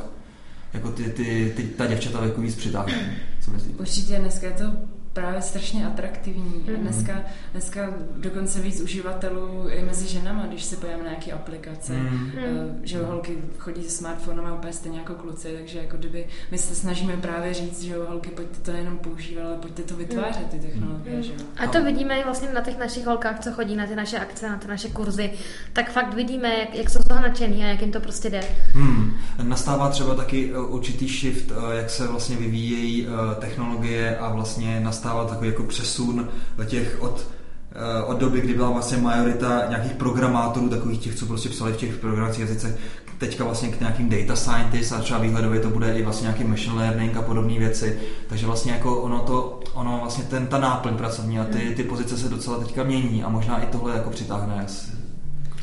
[0.73, 3.17] jako ty, ty, ty ta děvčata jako víc přitáhne.
[3.41, 3.81] Co myslíte?
[3.81, 4.65] Určitě dneska je to
[5.13, 6.65] právě strašně atraktivní.
[6.67, 6.77] Mm-hmm.
[6.77, 7.21] Dneska,
[7.53, 12.71] dneska dokonce víc uživatelů i mezi ženama, když se pojeme na nějaké aplikace, mm-hmm.
[12.83, 16.75] že holky chodí se smartphonem a úplně stejně jako kluci, takže jako kdyby my se
[16.75, 21.17] snažíme právě říct, že holky, pojďte to nejenom používat, ale pojďte to vytvářet, ty technologie,
[21.17, 21.21] mm-hmm.
[21.21, 21.39] že jo.
[21.57, 24.49] A to vidíme i vlastně na těch našich holkách, co chodí na ty naše akce,
[24.49, 25.31] na ty naše kurzy,
[25.73, 28.41] tak fakt vidíme, jak, jak jsou z toho nadšený a jak jim to prostě jde.
[28.73, 29.17] Hmm.
[29.43, 33.07] Nastává třeba taky určitý shift, jak se vlastně vyvíjejí
[33.39, 36.29] technologie a vlastně nastává nastával takový jako přesun
[36.65, 37.27] těch od
[37.73, 41.77] eh, od doby, kdy byla vlastně majorita nějakých programátorů, takových těch, co prostě psali v
[41.77, 42.75] těch programovacích jazycích,
[43.19, 46.75] teďka vlastně k nějakým data scientist a třeba výhledově to bude i vlastně nějaký machine
[46.75, 47.99] learning a podobné věci.
[48.29, 52.19] Takže vlastně jako ono to, ono vlastně ten, ta náplň pracovní a ty, ty pozice
[52.19, 54.55] se docela teďka mění a možná i tohle jako přitáhne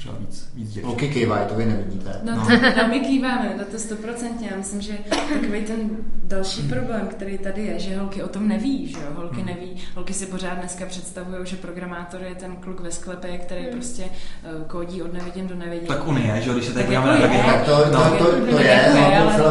[0.08, 0.88] třeba víc, víc děvčat.
[0.88, 2.20] Holky kývají, to vy nevidíte.
[2.24, 2.48] No, no.
[2.78, 4.48] no my kýváme, na to stoprocentně.
[4.52, 5.90] Já myslím, že takový ten
[6.24, 9.08] další problém, který tady je, že holky o tom neví, že jo?
[9.16, 9.46] Holky hmm.
[9.46, 13.72] neví, holky si pořád dneska představují, že programátor je ten kluk ve sklepě, který hmm.
[13.72, 15.88] prostě uh, kódí od nevidím do nevidím.
[15.88, 18.46] Tak on je, že když se tak jako podíváme na tak to, no, to, to,
[18.52, 19.06] to, je, no,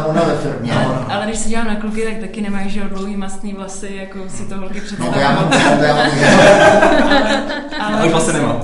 [0.09, 0.71] ale, ve firmě.
[0.73, 4.29] Ale, ale když se dívám na kluky, tak taky nemají, že dlouhý mastný vlasy, jako
[4.29, 5.07] si to holky představují.
[5.07, 6.07] No to já mám, to já mám.
[7.79, 8.61] ale, ale, ale, nemám.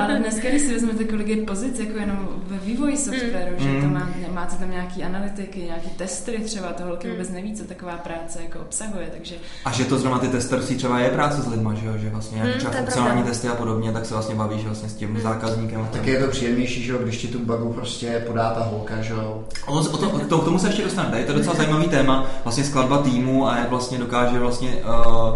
[0.00, 3.58] ale dneska, když si vezmete, kolik je pozic jako jenom ve vývoji softwaru, mm.
[3.58, 3.94] že to mm.
[3.94, 7.12] má, máte tam nějaký analytiky, nějaký testery třeba, to holky mm.
[7.12, 9.34] vůbec neví, co taková práce jako obsahuje, takže...
[9.64, 11.92] A že to zrovna ty testerství třeba je práce s lidma, že, jo?
[11.96, 15.10] že vlastně mm, třeba funkcionální testy a podobně, tak se vlastně bavíš vlastně s tím
[15.10, 15.20] mm.
[15.20, 15.80] zákazníkem.
[15.80, 19.02] A tak je to příjemnější, že jo, když ti tu bugu prostě podá ta holka,
[19.02, 19.44] že jo.
[19.66, 22.64] O, o to, k tomu se ještě dostane, tady je to docela zajímavý téma, vlastně
[22.64, 25.34] skladba týmu a jak vlastně dokáže vlastně uh,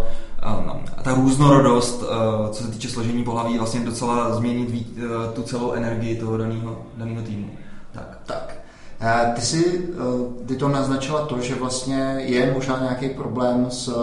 [1.03, 6.16] ta různorodost, eh, co se týče složení pohlaví, vlastně docela změnit eh, tu celou energii
[6.16, 6.37] toho
[6.96, 7.50] daného týmu.
[7.92, 8.18] Tak.
[8.26, 8.57] tak.
[9.00, 9.88] Eh, ty si
[10.46, 13.94] ty to naznačila to, že vlastně je možná nějaký problém s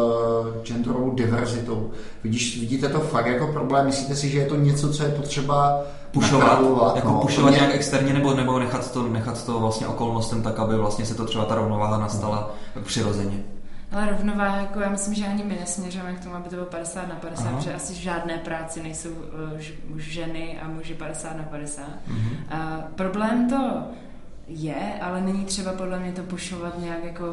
[0.63, 1.91] genderovou diverzitou.
[2.23, 3.85] Vidíš, vidíte to fakt jako problém?
[3.85, 8.13] Myslíte si, že je to něco, co je potřeba pušovat, jako no, pušovat nějak externě
[8.13, 11.55] nebo, nebo nechat, to, nechat to vlastně okolnostem tak, aby vlastně se to třeba ta
[11.55, 12.81] rovnováha nastala no.
[12.81, 13.43] přirozeně?
[13.91, 17.07] Ale rovnováha, jako já myslím, že ani my nesměřujeme k tomu, aby to bylo 50
[17.09, 17.57] na 50, Aha.
[17.57, 21.83] protože asi v žádné práci nejsou uh, ženy a muži 50 na 50.
[21.83, 22.15] Uh-huh.
[22.17, 23.87] Uh, problém to
[24.47, 27.25] je, ale není třeba podle mě to pušovat nějak jako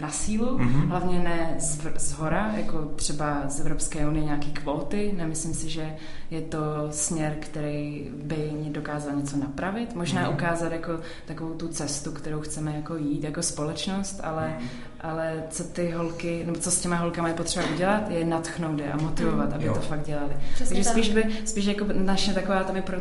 [0.00, 0.88] na sílu, mm-hmm.
[0.88, 5.14] hlavně ne z, z hora, jako třeba z Evropské unie nějaký kvóty.
[5.16, 5.96] Nemyslím si, že
[6.30, 6.58] je to
[6.90, 9.94] směr, který by dokázal něco napravit.
[9.94, 10.34] Možná mm-hmm.
[10.34, 14.66] ukázat jako takovou tu cestu, kterou chceme jako jít jako společnost, ale, mm-hmm.
[15.00, 18.92] Ale co ty holky, nebo co s těma holkama je potřeba udělat, je natchnout je
[18.92, 19.74] a motivovat, aby jo.
[19.74, 20.36] to fakt dělali.
[20.54, 22.96] Přesně Takže spíš by, spíš jako naše taková, tam je pro,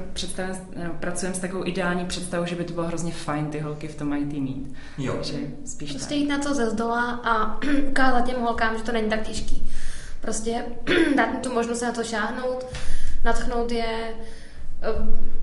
[0.99, 4.13] pracujeme s takovou ideální představou, že by to bylo hrozně fajn ty holky v tom
[4.13, 4.73] IT mít.
[4.97, 5.13] Jo.
[5.13, 6.17] Takže spíš prostě tak.
[6.17, 9.71] jít na to ze zdola a ukázat těm holkám, že to není tak těžký.
[10.21, 10.65] Prostě
[11.15, 12.65] dát tu možnost se na to šáhnout,
[13.23, 14.13] natchnout je.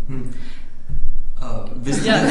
[0.09, 0.35] Hmm.
[1.42, 2.22] Uh, vy jste...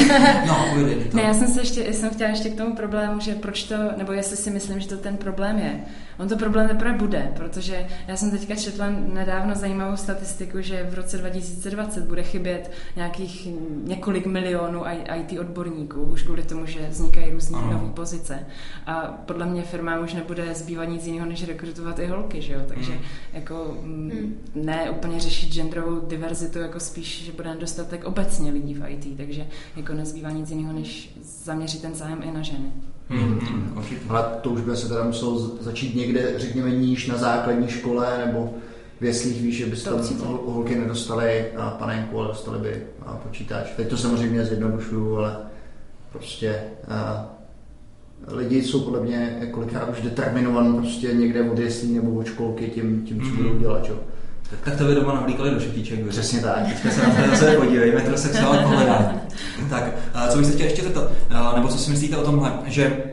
[0.47, 0.67] no,
[1.11, 1.17] to.
[1.17, 4.11] Ne, já jsem se ještě, jsem chtěla ještě k tomu problému, že proč to, nebo
[4.11, 5.83] jestli si myslím, že to ten problém je.
[6.21, 10.93] On to problém teprve bude, protože já jsem teďka četla nedávno zajímavou statistiku, že v
[10.93, 13.47] roce 2020 bude chybět nějakých
[13.83, 14.83] několik milionů
[15.15, 18.39] IT odborníků, už kvůli tomu, že vznikají různé nové pozice.
[18.85, 22.61] A podle mě firma už nebude zbývat nic jiného, než rekrutovat i holky, že jo?
[22.67, 22.99] Takže mm.
[23.33, 24.37] jako mm.
[24.55, 29.47] ne úplně řešit genderovou diverzitu, jako spíš, že bude nedostatek obecně lidí v IT, takže
[29.75, 32.71] jako nezbývá nic jiného, než zaměřit ten zájem i na ženy.
[33.09, 33.73] Hmm,
[34.09, 38.53] Ale to už by se teda muselo začít někde, řekněme, níž na základní škole nebo
[39.01, 39.99] v jeslích víš, že by tam
[40.45, 41.45] holky nedostali
[41.79, 42.83] panenku, ale dostali by
[43.23, 43.65] počítač.
[43.75, 45.37] Teď to samozřejmě zjednodušuju, ale
[46.11, 47.29] prostě a,
[48.27, 53.05] lidi jsou podle mě kolikrát už determinovan prostě někde od jeslí nebo od školky tím,
[53.05, 53.37] tím co mm-hmm.
[53.37, 53.85] budou dělat.
[53.85, 53.99] Čo?
[54.51, 56.07] Tak, tak to by doma navlíkali do šetíček.
[56.07, 56.67] Přesně tak.
[56.67, 59.13] Teďka se na to zase podívej, metrosexuál pohledá.
[59.69, 59.83] tak,
[60.29, 61.11] co bych se chtěl ještě zeptat,
[61.55, 63.03] nebo co si myslíte o tomhle, že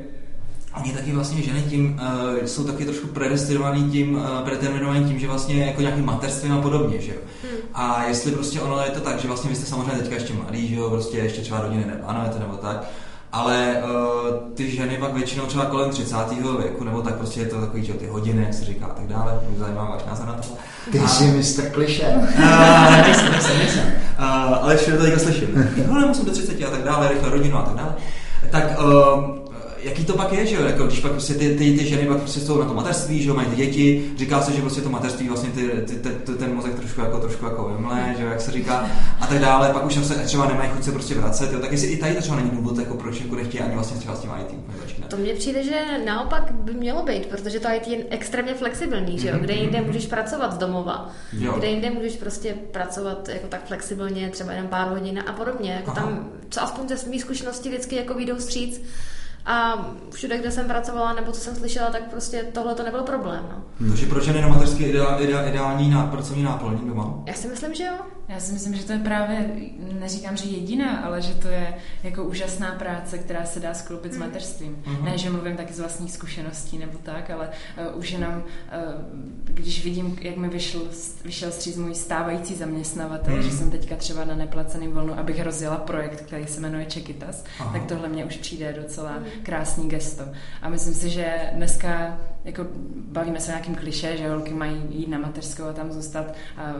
[0.80, 5.26] Oni taky vlastně ženy tím, uh, jsou taky trošku predestinovaný tím, uh, predeterminovaný tím, že
[5.26, 7.20] vlastně jako nějakým materstvím a podobně, že jo.
[7.42, 7.60] Hmm.
[7.74, 10.68] A jestli prostě ono je to tak, že vlastně vy jste samozřejmě teďka ještě mladý,
[10.68, 12.84] že jo, prostě ještě třeba rodiny neplánujete nebo tak,
[13.32, 16.16] ale uh, ty ženy pak většinou třeba kolem 30.
[16.58, 19.06] věku, nebo tak prostě je to takový, že ty hodiny, jak se říká a tak
[19.06, 20.48] dále, mě zajímá váš názor na to.
[20.92, 22.06] Ty a, jsi mistr kliše.
[22.06, 23.84] Uh, nejsem, nejsem, nejsem.
[24.18, 24.24] Uh,
[24.62, 25.48] ale všude to teďka slyším.
[25.88, 27.94] No, nemusím do 30 a tak dále, rychle rodinu a tak dále.
[28.50, 29.47] Tak uh,
[29.82, 32.18] jaký to pak je, že jo, jako, když pak prostě ty, ty, ty ženy pak
[32.18, 34.90] prostě jsou na to mateřství, že jo, mají ty děti, říká se, že prostě to
[34.90, 38.30] mateřství vlastně ty, ty, ty, ty, ten mozek trošku jako, trošku jako vymle, že jo,
[38.30, 41.52] jak se říká, a tak dále, pak už se třeba nemají chuť se prostě vracet,
[41.52, 43.98] jo, tak jestli i tady to třeba není důvod, jako proč jako nechtějí ani vlastně
[43.98, 45.10] třeba s tím IT začínat.
[45.10, 49.28] To mně přijde, že naopak by mělo být, protože to IT je extrémně flexibilní, že
[49.28, 51.54] jo, kde jinde můžeš pracovat z domova, jo.
[51.58, 55.90] kde jinde můžeš prostě pracovat jako tak flexibilně, třeba jenom pár hodin a podobně, jako
[55.90, 58.82] tam, co aspoň ze mých zkušeností vždycky jako výjdou vstříc,
[59.46, 63.46] a všude, kde jsem pracovala nebo co jsem slyšela, tak prostě tohle to nebyl problém.
[63.50, 63.62] No.
[63.80, 63.90] Hmm.
[63.90, 67.14] Takže proč je na mateřský ideál, ideál, ideální na pracovní náplň doma?
[67.26, 67.94] Já si myslím, že jo.
[68.28, 69.50] Já si myslím, že to je právě,
[70.00, 74.16] neříkám, že jediná, ale že to je jako úžasná práce, která se dá skloubit s
[74.16, 74.26] hmm.
[74.26, 74.76] mateřstvím.
[74.76, 75.04] Mm-hmm.
[75.04, 77.50] Ne, že mluvím taky z vlastních zkušeností nebo tak, ale
[77.92, 78.42] uh, už jenom, uh,
[79.44, 80.80] když vidím, jak mi vyšel,
[81.24, 83.42] vyšel stříz můj stávající zaměstnavatel, mm-hmm.
[83.42, 87.72] že jsem teďka třeba na neplaceném volnu, abych rozjela projekt, který se jmenuje Čekitas, Aha.
[87.72, 89.42] tak tohle mě už přijde docela mm-hmm.
[89.42, 90.24] krásný gesto.
[90.62, 95.08] A myslím si, že dneska jako bavíme se o nějakým kliše, že holky mají jít
[95.08, 96.72] na mateřskou a tam zůstat, a,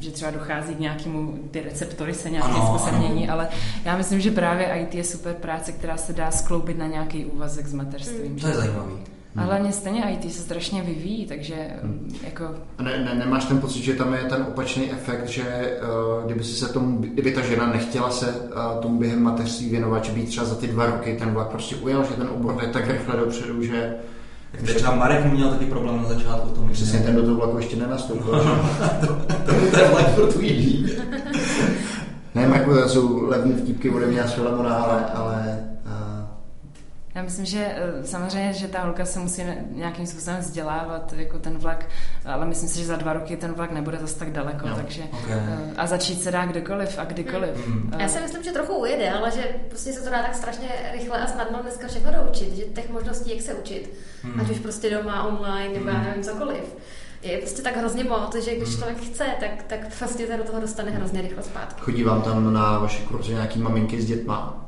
[0.00, 3.48] že třeba dochází k nějakému, ty receptory se nějakým způsobem mění, ale
[3.84, 7.66] já myslím, že právě IT je super práce, která se dá skloubit na nějaký úvazek
[7.66, 8.32] s mateřstvím.
[8.32, 8.38] Mm.
[8.38, 8.92] To je zajímavý.
[9.36, 12.16] A hlavně stejně IT se strašně vyvíjí, takže hmm.
[12.24, 12.44] jako...
[12.82, 16.54] Ne, ne, nemáš ten pocit, že tam je ten opačný efekt, že uh, kdyby si
[16.54, 20.46] se tomu, kdyby ta žena nechtěla se uh, tomu během mateřství věnovat, že by třeba
[20.46, 23.62] za ty dva roky ten vlak prostě ujel, že ten obor je tak rychle dopředu,
[23.62, 23.94] že
[24.52, 26.68] jak třeba Marek měl taky problém na začátku v tom.
[26.72, 28.32] Přesně ten do toho vlaku ještě nenastoupil.
[29.00, 29.06] to,
[29.70, 30.86] to, je vlak pro tu jíždí.
[32.34, 34.26] ne, to jsou levné vtípky ode mě a
[34.76, 35.65] ale, ale
[37.16, 41.58] já myslím, že eh, samozřejmě, že ta holka se musí nějakým způsobem vzdělávat, jako ten
[41.58, 41.88] vlak,
[42.24, 45.02] ale myslím si, že za dva roky ten vlak nebude zase tak daleko, no, takže
[45.02, 45.38] okay.
[45.38, 47.66] Eh, a začít se dá kdekoliv a kdykoliv.
[47.66, 47.92] Mm.
[47.98, 51.18] Já si myslím, že trochu ujede, ale že prostě se to dá tak strašně rychle
[51.18, 53.92] a snadno dneska všechno doučit, že těch možností, jak se učit,
[54.24, 54.40] mm.
[54.40, 56.76] ať už prostě doma, online, nebo já nevím, cokoliv
[57.22, 58.78] je prostě tak hrozně moc, že když hmm.
[58.78, 61.80] člověk chce, tak, tak prostě se do toho dostane hrozně rychle zpátky.
[61.80, 64.65] Chodí vám tam na vaše kurzy nějaký maminky s dětma?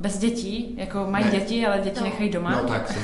[0.00, 1.30] Bez dětí, jako mají ne.
[1.30, 2.06] děti, ale děti no.
[2.06, 2.50] nechají doma.
[2.50, 2.98] No tak,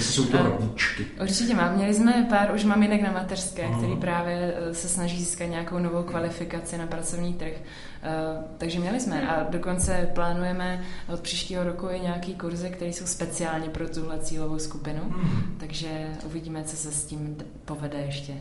[0.00, 1.06] jsou to rodičky.
[1.22, 1.76] Určitě mám.
[1.76, 3.78] Měli jsme pár už maminek na mateřské, mm.
[3.78, 7.52] který právě eh, se snaží získat nějakou novou kvalifikaci na pracovní trh.
[7.52, 13.06] Uh, takže měli jsme a dokonce plánujeme od příštího roku i nějaký kurzy, které jsou
[13.06, 15.56] speciálně pro tuhle cílovou skupinu, mm.
[15.58, 18.32] takže uvidíme, co se s tím povede ještě.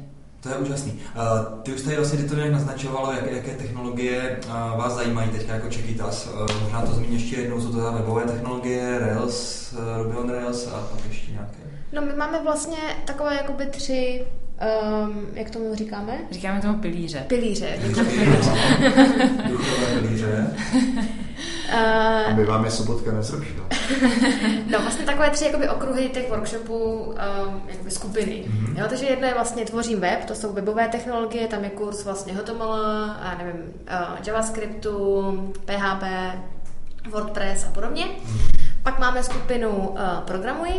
[0.45, 0.91] To je úžasný.
[0.91, 5.47] Uh, ty už tady vlastně to nějak naznačovalo, jak, jaké technologie uh, vás zajímají teď
[5.47, 6.27] jako Čekytas.
[6.27, 10.67] Uh, možná to zmíní ještě jednou, jsou to za webové technologie, Rails, Ruby on Rails
[10.67, 11.57] a pak ještě nějaké.
[11.93, 14.25] No my máme vlastně takové jakoby tři
[14.61, 16.17] Um, jak tomu říkáme?
[16.31, 17.25] Říkáme tomu pilíře.
[17.27, 17.69] Pilíře.
[19.47, 20.55] Duchové pilíře.
[21.73, 23.65] Uh, Aby vám je sobotka nezrušila.
[24.71, 28.45] no vlastně takové tři jakoby, okruhy těch workshopů, um, jakoby skupiny.
[28.47, 28.79] Mm-hmm.
[28.79, 32.33] Jo, takže jedno je vlastně tvořím web, to jsou webové technologie, tam je kurz vlastně
[32.33, 32.73] HTML,
[33.21, 36.03] a nevím, uh, JavaScriptu, PHP,
[37.09, 38.05] WordPress a podobně.
[38.05, 38.59] Mm-hmm.
[38.83, 40.69] Pak máme skupinu uh, Programuj,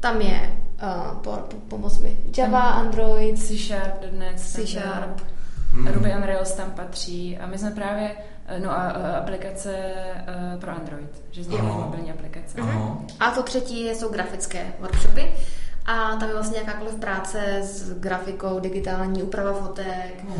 [0.00, 5.22] tam je uh, po, po, pomoc mi, Java, Android, C Sharp, .NET, C Sharp,
[5.72, 5.86] hmm.
[5.86, 8.10] Ruby on Rails tam patří a my jsme právě
[8.58, 9.74] No a aplikace
[10.54, 12.58] uh, pro Android, že znamená mobilní aplikace.
[12.58, 13.06] Uh-huh.
[13.20, 15.32] A to třetí jsou grafické workshopy.
[15.86, 20.36] A tam je vlastně jakákoliv práce s grafikou, digitální úprava fotek, um,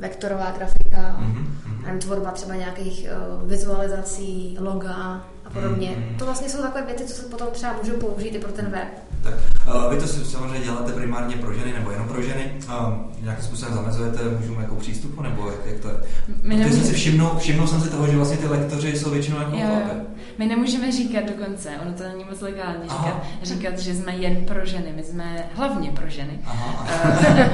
[0.00, 1.98] vektorová grafika, uh-huh.
[1.98, 3.08] tvorba třeba nějakých
[3.42, 5.88] uh, vizualizací, loga podobně.
[5.88, 6.16] Uh-huh.
[6.18, 8.88] To vlastně jsou takové věci, co se potom třeba můžou použít i pro ten web.
[9.22, 9.34] Tak
[9.74, 12.52] uh, vy to samozřejmě děláte primárně pro ženy nebo jenom pro ženy.
[12.68, 15.94] Uh, nějakým způsobem zamezujete mužům jako přístupu, nebo jak, jak to je?
[16.42, 16.82] My nemůžeme...
[16.82, 20.04] jsem si všimnul, všimnul jsem si toho, že vlastně ty lektoři jsou většinou jako jo,
[20.38, 24.66] My nemůžeme říkat dokonce, ono to není moc legální říkat, říkat, že jsme jen pro
[24.66, 26.38] ženy, my jsme hlavně pro ženy.
[26.46, 26.86] Aha.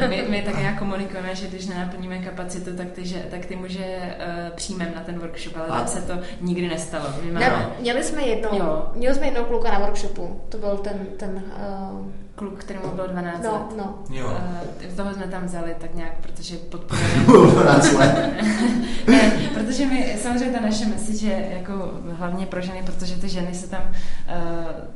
[0.03, 3.57] Uh, my, my tak nějak komunikujeme, že když nenaplníme kapacitu, tak ty, že, tak ty
[3.57, 7.05] muže uh, přijmeme na ten workshop, ale tam se to nikdy nestalo.
[7.25, 7.47] My máme...
[7.47, 8.91] ne, měli jsme jednou, jo.
[8.95, 11.43] měli jsme jednou kluka na workshopu, to byl ten, ten
[11.91, 13.77] uh, kluk, kterému bylo 12 no, let.
[13.77, 13.99] No.
[14.11, 14.27] Jo.
[14.27, 17.25] Uh, toho jsme tam vzali tak nějak, protože podporujeme...
[17.27, 18.33] 12 let.
[19.07, 23.55] ne, protože my, samozřejmě ta naše message je jako hlavně pro ženy, protože ty ženy
[23.55, 23.95] se tam uh,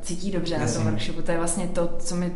[0.01, 0.67] cítí dobře Jasně.
[0.67, 1.21] na tom workshopu.
[1.21, 2.31] To je vlastně to, co my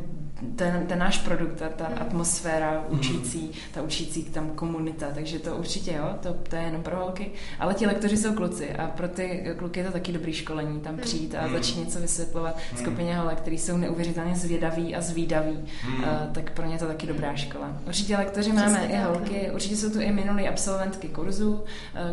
[0.56, 5.94] ten, ten náš produkt, ta, ta atmosféra učící, ta učící tam komunita, takže to určitě
[5.94, 9.56] jo, to, to je jenom pro holky, ale ti lektoři jsou kluci a pro ty
[9.58, 13.58] kluky je to taky dobrý školení, tam přijít a začít něco vysvětlovat skupině holek, který
[13.58, 15.58] jsou neuvěřitelně zvědaví a zvídaví,
[15.98, 17.78] uh, tak pro ně to taky dobrá škola.
[17.88, 21.62] Určitě lektoři máme Přesně i tak, holky, určitě jsou tu i minulý absolventky kurzu, uh,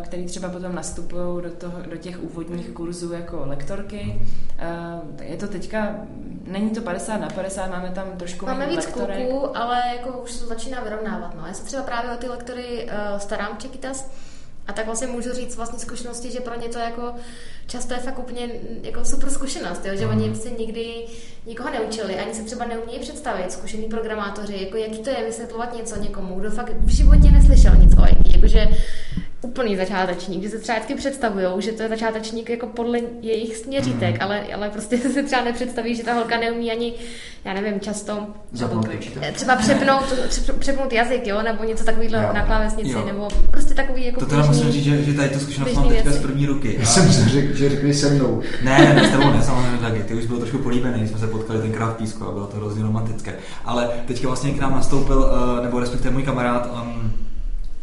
[0.03, 4.21] který třeba potom nastupují do, toho, do těch úvodních kurzů jako lektorky.
[4.21, 5.95] Uh, je to teďka,
[6.47, 9.17] není to 50 na 50, máme tam trošku Máme víc lektorek.
[9.17, 11.35] kluků, ale jako už se to začíná vyrovnávat.
[11.35, 11.47] No.
[11.47, 14.09] Já se třeba právě o ty lektory uh, starám Čekytas
[14.67, 17.13] a tak vlastně můžu říct vlastní zkušenosti, že pro ně to jako
[17.67, 18.49] často je fakt úplně
[18.83, 19.95] jako super zkušenost, jo?
[19.95, 21.05] že oni se nikdy
[21.45, 25.99] nikoho neučili, ani se třeba neumějí představit, zkušení programátoři, jako jaký to je vysvětlovat něco
[25.99, 28.67] někomu, kdo fakt v životě neslyšel nic o IT, jakože
[29.41, 34.15] úplný začátečník, že se třeba vždycky představují, že to je začátečník jako podle jejich směřítek,
[34.15, 34.21] mm.
[34.21, 36.93] ale, ale prostě se třeba nepředstaví, že ta holka neumí ani,
[37.45, 38.87] já nevím, často Zapnout
[39.33, 43.05] třeba přepnout, pře- přepnout jazyk, jo, nebo něco takového na klávesnici, Jo.
[43.05, 45.87] nebo prostě takový jako To teda běžný- musím říct, že, že tady tu zkušenost mám
[45.89, 46.19] teďka z věci.
[46.27, 46.75] první ruky.
[46.79, 48.41] Já jsem si řekl, že řekli se mnou.
[48.63, 50.03] Ne, ne, ne, s tebou ne, samozřejmě taky.
[50.03, 52.57] Ty už byl trošku políbený, když jsme se potkali tenkrát v písku a bylo to
[52.57, 53.33] hrozně romantické.
[53.65, 57.11] Ale teďka vlastně k nám nastoupil, eh, nebo respektive můj kamarád, um,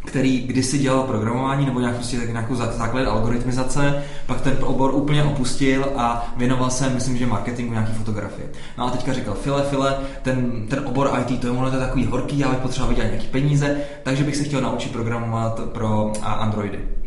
[0.04, 4.94] který kdysi dělal programování nebo nějak prostě tak nějakou zá- základ algoritmizace, pak ten obor
[4.94, 8.48] úplně opustil a věnoval se, myslím, že marketingu nějaký fotografie.
[8.78, 12.38] No a teďka říkal, File, File, ten, ten obor IT, to je možná takový horký,
[12.38, 17.03] já bych potřeboval vydělat nějaký peníze, takže bych se chtěl naučit programovat pro Androidy.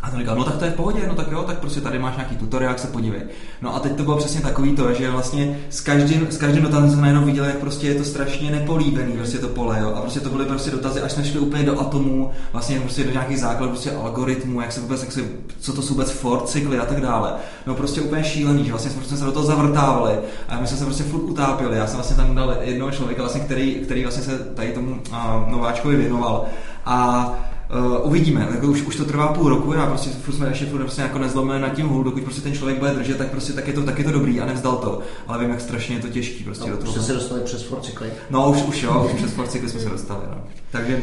[0.00, 1.98] A ten říkal, no tak to je v pohodě, no tak jo, tak prostě tady
[1.98, 3.20] máš nějaký tutoriál, jak se podívej.
[3.62, 6.90] No a teď to bylo přesně takový to, že vlastně s každým, s každým dotazem
[6.90, 9.94] jsem najednou viděl, jak prostě je to strašně nepolíbený, prostě to pole, jo.
[9.94, 13.10] A prostě to byly prostě dotazy, až jsme šli úplně do atomů, vlastně prostě do
[13.10, 15.20] nějakých základů, prostě algoritmů, jak se vůbec, jak se,
[15.60, 17.34] co to jsou vůbec for cykly a tak dále.
[17.66, 20.76] No prostě úplně šílený, že vlastně jsme prostě se do toho zavrtávali a my jsme
[20.76, 21.76] se prostě furt utápěli.
[21.76, 25.50] Já jsem vlastně tam dal jednoho člověka, vlastně, který, který vlastně se tady tomu uh,
[25.50, 26.44] nováčkovi věnoval.
[26.86, 27.30] A
[27.74, 30.78] Uh, uvidíme, jako už, už to trvá půl roku, já prostě furt jsme ještě furt
[30.80, 33.66] prostě jako nezlomili nad tím hůl, dokud prostě ten člověk bude držet, tak prostě tak
[33.66, 35.00] je to, tak je to dobrý a nevzdal to.
[35.26, 36.92] Ale vím, jak strašně je to těžký prostě do No, už toho.
[36.92, 38.08] jste se dostali přes Forcykly.
[38.30, 40.44] No už, už jo, už přes Forcykly jsme se dostali, no.
[40.70, 41.02] Takže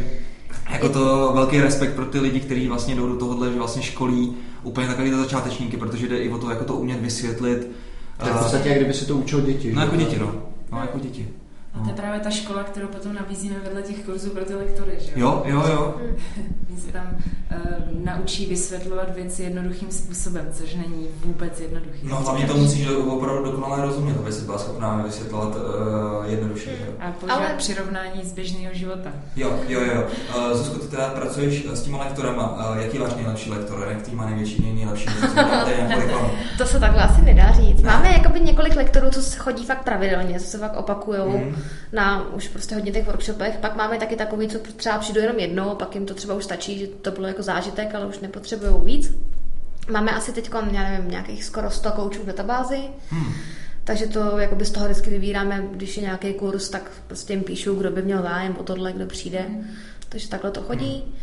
[0.72, 4.34] jako to velký respekt pro ty lidi, kteří vlastně jdou do tohohle, že vlastně školí
[4.64, 7.72] úplně takový ty začátečníky, protože jde i o to, jako to umět vysvětlit.
[8.18, 9.74] Tak v podstatě, jak kdyby se to učil děti.
[9.74, 10.32] no jako děti, no.
[10.72, 11.28] No jako děti.
[11.76, 14.98] A to je právě ta škola, kterou potom nabízíme vedle těch kurzů pro ty lektory,
[15.02, 15.96] že Jo, jo, jo.
[16.70, 17.08] Oni se tam
[17.52, 22.00] uh, naučí vysvětlovat věci jednoduchým způsobem, což není vůbec jednoduchý.
[22.08, 26.70] No hlavně to musíš opravdu dokonale rozumět, aby si byla schopná vysvětlovat uh, jednoduše.
[26.70, 26.92] že jo.
[27.00, 29.10] A používat Ale- přirovnání z běžného života.
[29.36, 30.04] Jo, jo, jo.
[30.38, 32.70] Uh, Zuzko, ty teda pracuješ s těma lektorama.
[32.72, 33.96] Uh, jaký je váš nejlepší lektor?
[34.02, 35.06] Který má největší, nej- nejlepší?
[36.58, 37.82] To se takhle asi nedá říct.
[37.82, 41.56] Máme jakoby několik lektorů, co se chodí fakt pravidelně, co se fakt opakujou Mhm.
[41.92, 43.58] Na už prostě hodně těch workshopech.
[43.58, 46.80] Pak máme taky takový, co třeba přijdou jenom jednou, pak jim to třeba už stačí,
[46.80, 49.16] že to bylo jako zážitek, ale už nepotřebují víc.
[49.92, 52.80] Máme asi teď, já nevím, nějakých skoro 100 koučů v databázi.
[53.10, 53.34] Hmm.
[53.84, 57.76] Takže to jakoby z toho vždycky vybíráme, když je nějaký kurz, tak prostě jim píšu,
[57.76, 59.46] kdo by měl zájem o tohle, kdo přijde.
[60.10, 61.16] Takže takhle to chodí.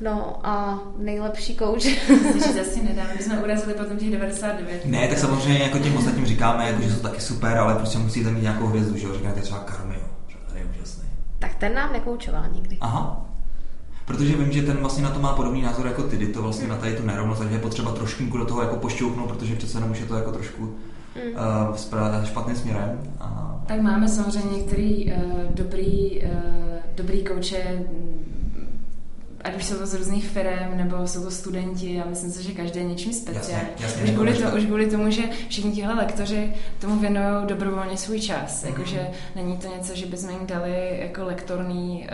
[0.00, 1.86] No a nejlepší kouč.
[2.30, 4.86] Když zase nedá, my jsme urazili potom těch 99.
[4.86, 8.30] Ne, tak samozřejmě jako těm ostatním říkáme, jako, že jsou taky super, ale prostě musíte
[8.30, 9.14] mít nějakou hvězdu, že jo?
[9.14, 11.04] Říkáte třeba Karmio, že tady je úžasný.
[11.38, 12.76] tak ten nám nekoučoval nikdy.
[12.80, 13.26] Aha.
[14.04, 16.76] Protože vím, že ten vlastně na to má podobný názor jako ty, to vlastně na
[16.76, 20.00] tady tu nerovnost, takže je potřeba trošku do toho jako pošťouknout, protože přece jenom už
[20.00, 20.72] je to jako trošku uh,
[21.74, 23.00] spra- špatným směrem.
[23.20, 23.60] A...
[23.66, 25.22] Tak máme samozřejmě některý uh,
[25.54, 26.30] dobrý, uh,
[26.94, 28.39] dobrý kouče, mm,
[29.44, 32.52] ať už jsou to z různých firm, nebo jsou to studenti, já myslím si, že
[32.52, 33.68] každý je něčím speciální.
[34.04, 38.62] Už, kvůli to, už kvůli tomu, že všichni tihle lektoři tomu věnují dobrovolně svůj čas.
[38.62, 38.72] Mhm.
[38.72, 42.08] Jakože není to něco, že bychom jim dali jako lektorný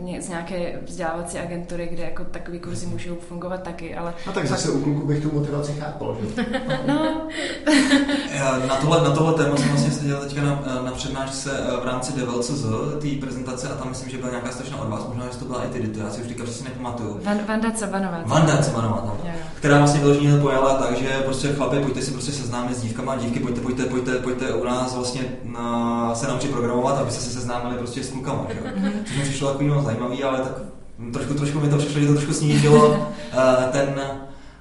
[0.00, 4.46] uh, z nějaké vzdělávací agentury, kde jako takový kurzy můžou fungovat taky, ale No tak
[4.46, 6.46] zase u kluku bych tu motivaci chápal, že?
[6.86, 7.28] no,
[8.68, 12.12] Na tohle, na tohle téma jsem vlastně seděl teďka na, na přednášce eh, v rámci
[12.12, 12.64] DevLCZ,
[13.00, 15.64] té prezentace a tam myslím, že byla nějaká strašná od vás, možná, že to byla
[15.64, 17.20] i ty, to já si už teďka přesně nepamatuju.
[17.24, 18.22] Van, Vanda Cabanová.
[18.26, 19.30] Vanda tam, Jo, jo.
[19.54, 23.40] která vlastně vyloženě pojala tak, že prostě chlapi, pojďte si prostě seznámit s dívkama, dívky,
[23.40, 27.76] pojďte, pojďte, pojďte, pojďte u nás vlastně na, se naučit programovat, aby se se seznámili
[27.78, 28.90] prostě s klukama, že jo.
[29.06, 30.52] Což mi přišlo takový no, zajímavý, ale tak
[31.12, 34.00] trošku, trošku mi to přišlo, že to trošku snížilo eh, ten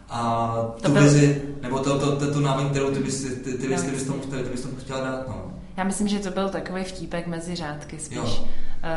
[0.10, 0.48] a
[0.82, 3.68] To tu byl- vizi, nebo to, to, to, tu námi, kterou ty bys, ty, ty,
[3.68, 5.36] bys, ty, bys tomu, ty, ty bys tomu chtěla dát, no.
[5.78, 8.18] Já myslím, že to byl takový vtípek mezi řádky spíš.
[8.18, 8.46] Jo.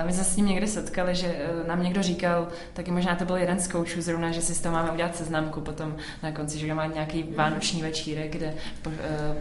[0.07, 1.35] My jsme se s ním někdy setkali, že
[1.67, 4.75] nám někdo říkal, taky možná to byl jeden z koučů zrovna, že si z toho
[4.75, 8.55] máme udělat seznamku potom na konci, že má nějaký vánoční večírek, kde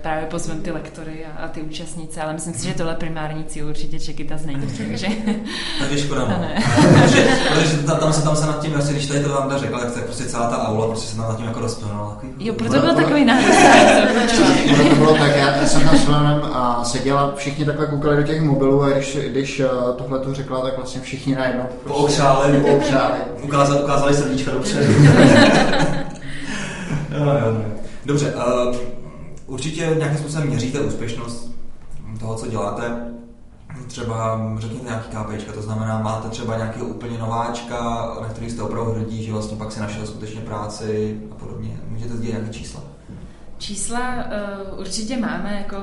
[0.01, 3.67] právě pozvem ty lektory a, a ty účastníci, ale myslím si, že tohle primární cíl
[3.67, 4.67] určitě Čekytas není.
[4.77, 5.07] Takže...
[5.79, 6.25] Takže škoda.
[6.27, 6.47] No.
[7.53, 9.93] protože tam, tam, se, tam se nad tím, vlastně, když tady to vám řekla, tak,
[9.93, 12.19] tak prostě celá ta aula prostě se tam nad tím jako rozplynula.
[12.39, 13.55] Jo, proto byl takový národ.
[14.89, 16.07] to bylo tak, já jsem tam s
[16.53, 19.67] a seděla, všichni takhle koukali do těch mobilů a když, když eh,
[19.97, 23.19] tohle to řekla, tak vlastně všichni najednou pookřáli, pookřáli.
[23.43, 24.93] Ukázali, ukázali srdíčka dopředu.
[27.19, 27.73] no, jo,
[28.05, 28.75] Dobře, uh,
[29.47, 31.51] určitě nějakým způsobem měříte úspěšnost
[32.19, 33.13] toho, co děláte.
[33.87, 38.91] Třeba řekněte nějaký KPIčka, to znamená, máte třeba nějakého úplně nováčka, na který jste opravdu
[38.91, 41.79] hrdí, že vlastně pak si našel skutečně práci a podobně.
[41.87, 42.81] Můžete sdílet nějaké čísla?
[43.57, 45.77] Čísla uh, určitě máme, jako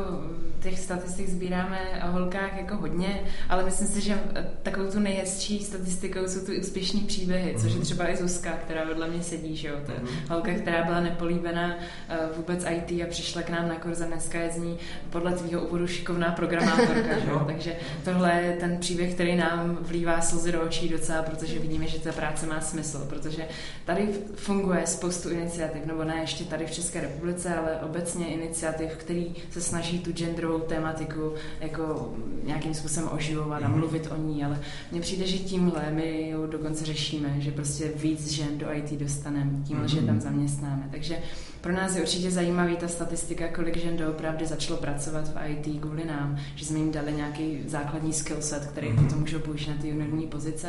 [0.61, 4.21] těch statistik sbíráme o holkách jako hodně, ale myslím si, že
[4.63, 7.85] takovou tu nejhezčí statistikou jsou tu úspěšné příběhy, což je mhm.
[7.85, 10.09] třeba i Zuzka, která vedle mě sedí, že jo, to je mhm.
[10.29, 11.75] holka, která byla nepolíbená
[12.09, 14.79] eh, vůbec IT a přišla k nám na kurz a dneska je z ní
[15.11, 20.21] podle tvýho úvodu šikovná programátorka, že jo, takže tohle je ten příběh, který nám vlívá
[20.21, 23.49] slzy do očí docela, protože vidíme, že ta práce má smysl, protože
[23.85, 29.35] tady funguje spoustu iniciativ, nebo ne ještě tady v České republice, ale obecně iniciativ, který
[29.51, 33.79] se snaží tu gender genderovou tématiku jako nějakým způsobem oživovat a mhm.
[33.79, 34.61] mluvit o ní, ale
[34.93, 39.51] mně přijde, že tímhle my ji dokonce řešíme, že prostě víc žen do IT dostaneme,
[39.69, 40.21] tímhle, že tam mhm.
[40.21, 40.89] zaměstnáme.
[40.91, 41.19] Takže
[41.61, 46.05] pro nás je určitě zajímavý ta statistika, kolik žen doopravdy začalo pracovat v IT kvůli
[46.05, 49.05] nám, že jsme jim dali nějaký základní skillset, který mm-hmm.
[49.05, 50.69] potom můžou použít na ty juniorní pozice.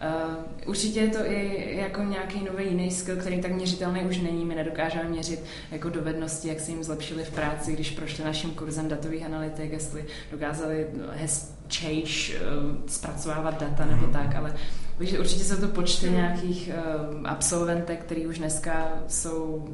[0.00, 0.34] Uh,
[0.66, 4.44] určitě je to i jako nějaký nový jiný skill, který tak měřitelný už není.
[4.44, 8.88] My nedokážeme měřit jako dovednosti, jak se jim zlepšili v práci, když prošli naším kurzem
[8.88, 14.12] datových analytik, jestli dokázali hezčejš uh, zpracovávat data nebo mhm.
[14.12, 14.54] tak, ale
[14.98, 19.68] takže určitě jsou to počty nějakých uh, absolventek, který už dneska jsou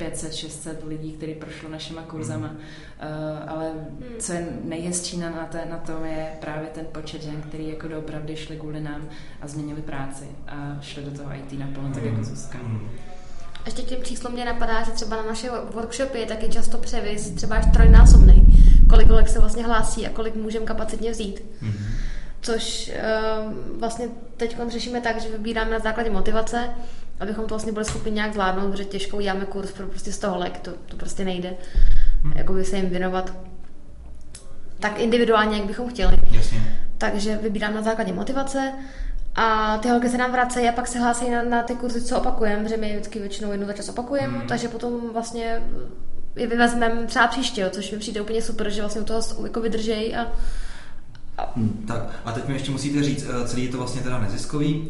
[0.00, 2.56] 500-600 lidí, kteří prošlo našima kurzama, mm.
[2.56, 3.72] uh, ale
[4.18, 7.88] co je nejhezčí na, na, té, na tom je právě ten počet žen, který jako
[7.88, 9.08] doopravdy šli kvůli nám
[9.42, 11.94] a změnili práci a šli do toho IT naplno, mm.
[11.94, 12.58] tak jako Zuzka.
[12.58, 12.88] Mm.
[13.64, 17.56] Ještě tím číslem mě napadá, že třeba na naše workshopy je taky často převis třeba
[17.56, 18.46] až trojnásobný.
[18.88, 21.44] Kolik kolek se vlastně hlásí a kolik můžeme kapacitně vzít.
[21.62, 21.84] Mm-hmm.
[22.40, 26.70] Což uh, vlastně teď řešíme tak, že vybíráme na základě motivace
[27.20, 30.60] abychom to vlastně byli schopni nějak zvládnout, protože těžko uděláme kurz pro prostě 100 holek,
[30.60, 31.54] to, to prostě nejde.
[32.22, 32.32] Hmm.
[32.36, 33.34] Jakoby se jim věnovat
[34.80, 36.16] tak individuálně, jak bychom chtěli.
[36.30, 36.78] Jasně.
[36.98, 38.72] Takže vybírám na základě motivace
[39.34, 42.18] a ty holky se nám vracejí a pak se hlásí na, na ty kurzy, co
[42.18, 44.48] opakujeme, protože my vždycky většinou jednou za čas opakujeme, hmm.
[44.48, 45.62] takže potom vlastně
[46.36, 50.16] je vyvezmeme třeba příště, což mi přijde úplně super, že vlastně u toho jako vydržejí
[50.16, 50.32] a
[51.56, 51.84] Hmm.
[51.86, 54.88] Tak a teď mi ještě musíte říct, eh, celý je to vlastně teda neziskový.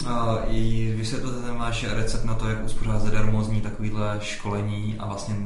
[0.48, 5.36] I vysvětlete ten váš recept na to, jak uspořádat zadarmo zní takovýhle školení a vlastně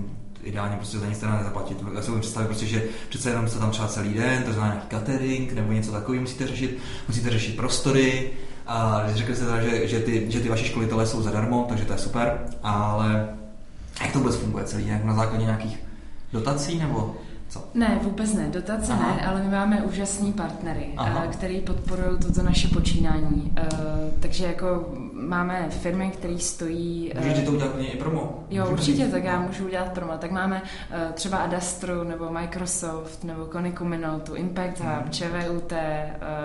[0.43, 1.79] ideálně prostě za nic teda nezaplatit.
[1.95, 4.91] Já si představit prostě, že přece jenom jste tam třeba celý den, to znamená nějaký
[4.91, 6.79] catering nebo něco takového musíte řešit,
[7.09, 8.31] musíte řešit prostory,
[8.67, 11.93] a řekli jste teda, že, že, ty, že ty vaši školitelé jsou zadarmo, takže to
[11.93, 13.29] je super, ale
[14.01, 14.89] jak to vůbec funguje celý?
[14.89, 15.79] Jak na základě nějakých
[16.33, 17.17] dotací nebo?
[17.49, 17.69] Co?
[17.75, 18.49] Ne, vůbec ne.
[18.51, 19.15] Dotace Aha.
[19.17, 21.25] ne, ale my máme úžasní partnery, Aha.
[21.25, 23.53] Eh, který podporují toto naše počínání.
[23.57, 23.67] Eh,
[24.21, 24.93] takže jako
[25.27, 27.13] máme firmy, které stojí...
[27.17, 28.45] Můžete to udělat i promo?
[28.51, 30.13] Jo, Můžu určitě, tak já můžu udělat promo.
[30.19, 30.63] Tak máme
[31.15, 35.11] třeba Adastru, nebo Microsoft, nebo Koniku Minotu, Impact Hub, hmm.
[35.11, 35.73] ČVUT,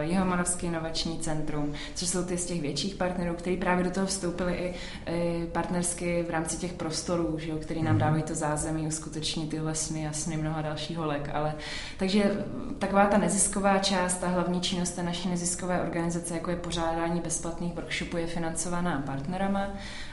[0.02, 4.54] Jihomoravský inovační centrum, což jsou ty z těch větších partnerů, kteří právě do toho vstoupili
[4.54, 4.74] i,
[5.12, 8.00] i partnersky v rámci těch prostorů, že jo, který nám hmm.
[8.00, 11.30] dávají to zázemí uskutečnit tyhle sny a sny mnoha dalších holek.
[11.34, 11.54] Ale,
[11.98, 12.46] takže
[12.80, 17.74] taková ta nezisková část, ta hlavní činnost té naší neziskové organizace, jako je pořádání bezplatných
[17.74, 18.69] workshopů, je financovaná
[19.06, 19.68] partnerama,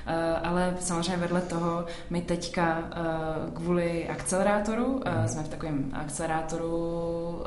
[0.06, 2.96] eh, ale samozřejmě vedle toho my teďka eh,
[3.54, 7.42] kvůli akcelerátoru, eh, jsme v takovém akcelerátoru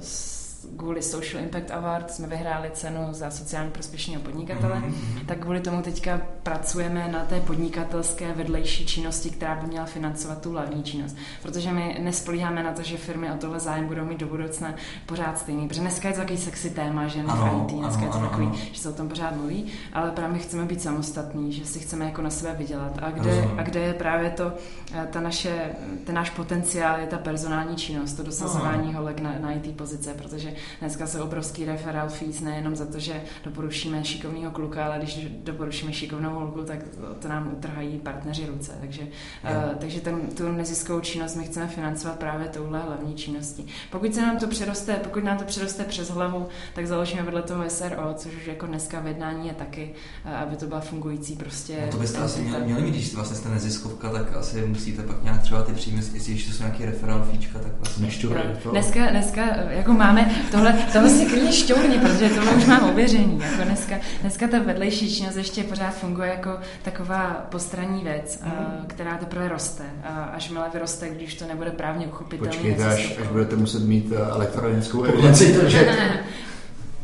[0.00, 0.43] s
[0.76, 5.26] kvůli Social Impact Award jsme vyhráli cenu za sociálně prospěšného podnikatele, mm-hmm.
[5.26, 10.50] tak kvůli tomu teďka pracujeme na té podnikatelské vedlejší činnosti, která by měla financovat tu
[10.50, 11.16] hlavní činnost.
[11.42, 14.74] Protože my nespolíháme na to, že firmy o tohle zájem budou mít do budoucna
[15.06, 15.68] pořád stejný.
[15.68, 18.28] Protože dneska je to takový sexy téma, že ano, IT, dneska ano, je to ano,
[18.28, 18.56] takový, ano.
[18.72, 22.04] že se o tom pořád mluví, ale právě my chceme být samostatní, že si chceme
[22.04, 22.98] jako na sebe vydělat.
[23.02, 24.52] A kde, a kde je právě to,
[24.94, 25.70] eh, ta naše,
[26.04, 30.53] ten náš potenciál, je ta personální činnost, to dosazování holek na, na IT pozice, protože
[30.80, 35.92] dneska jsou obrovský referral fees, nejenom za to, že doporučíme šikovného kluka, ale když doporučíme
[35.92, 36.78] šikovnou holku, tak
[37.18, 38.72] to nám utrhají partneři ruce.
[38.80, 43.66] Takže, uh, takže ten, tu neziskovou činnost my chceme financovat právě touhle hlavní činností.
[43.90, 47.70] Pokud se nám to přeroste, pokud nám to přeroste přes hlavu, tak založíme vedle toho
[47.70, 49.94] SRO, což už jako dneska v jednání je taky,
[50.24, 51.82] uh, aby to byla fungující prostě.
[51.86, 55.22] No to byste asi měli, měli mít, když vlastně jste neziskovka, tak asi musíte pak
[55.22, 58.04] nějak třeba ty příjmy, jestli ještě jsou nějaký referál fíčka, tak vlastně.
[58.06, 62.88] Nešťurej, No, dneska, dneska jako máme tohle, tohle si klidně šťourně, protože tohle už mám
[62.90, 63.40] ověření.
[63.50, 66.50] Jako dneska, dneska ta vedlejší činnost ještě pořád funguje jako
[66.82, 68.84] taková postranní věc, mm.
[68.86, 69.84] která teprve roste.
[70.04, 72.52] A až milé vyroste, když to nebude právně uchopitelné.
[72.52, 75.56] Počkejte, až, až budete muset mít eh, elektronickou evidenci,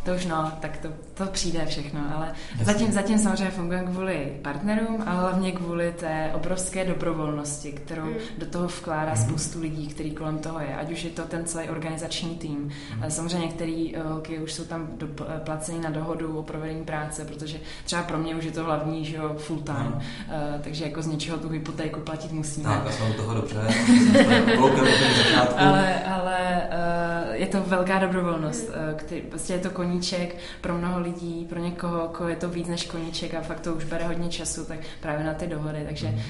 [0.04, 2.32] to už no, tak to, to přijde všechno, ale
[2.62, 8.14] zatím, zatím samozřejmě funguje kvůli partnerům, ale hlavně kvůli té obrovské dobrovolnosti, kterou mm.
[8.38, 9.16] do toho vkládá mm.
[9.16, 12.70] spoustu lidí, který kolem toho je, ať už je to ten celý organizační tým.
[12.96, 13.10] Mm.
[13.10, 15.06] Samozřejmě některý holky už jsou tam do,
[15.44, 19.16] placení na dohodu o provedení práce, protože třeba pro mě už je to hlavní, že
[19.16, 19.94] jo, full time, mm.
[19.94, 22.68] uh, takže jako z něčeho tu hypotéku platit musíme.
[22.68, 23.60] Tak a jsme u toho dobře,
[25.56, 26.62] ale, ale
[27.28, 31.46] uh, je to velká dobrovolnost, uh, který, prostě je to koní koníček pro mnoho lidí,
[31.48, 34.64] pro někoho, koho je to víc než koníček a fakt to už bere hodně času,
[34.64, 36.14] tak právě na ty dohody, takže, mm.
[36.14, 36.22] uh,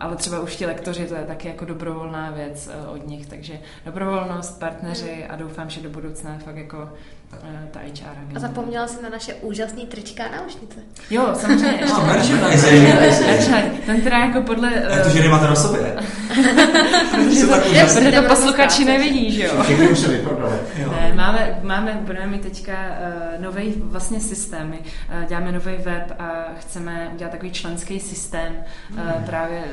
[0.00, 3.58] ale třeba už ti lektoři, to je taky jako dobrovolná věc uh, od nich, takže
[3.84, 6.88] dobrovolnost, partneři a doufám, že do budoucna fakt jako
[7.32, 8.36] Eh, ta HR.
[8.36, 10.80] A zapomněla jsi na naše úžasný trička a náušnice.
[11.10, 11.86] Jo, samozřejmě.
[11.88, 13.86] No, merchandising.
[13.86, 14.72] Ten teda jako podle...
[14.90, 15.80] Jak to, že nemáte na sobě?
[17.10, 17.54] protože to,
[17.94, 19.62] protože to posluchači nevidí, že jo?
[19.62, 20.35] Všechny už se vyprodali.
[20.90, 24.70] Ne, máme, máme, budeme mít teďka uh, nový vlastně systém.
[24.70, 28.56] My uh, děláme nový web a chceme udělat takový členský systém
[28.92, 29.64] uh, právě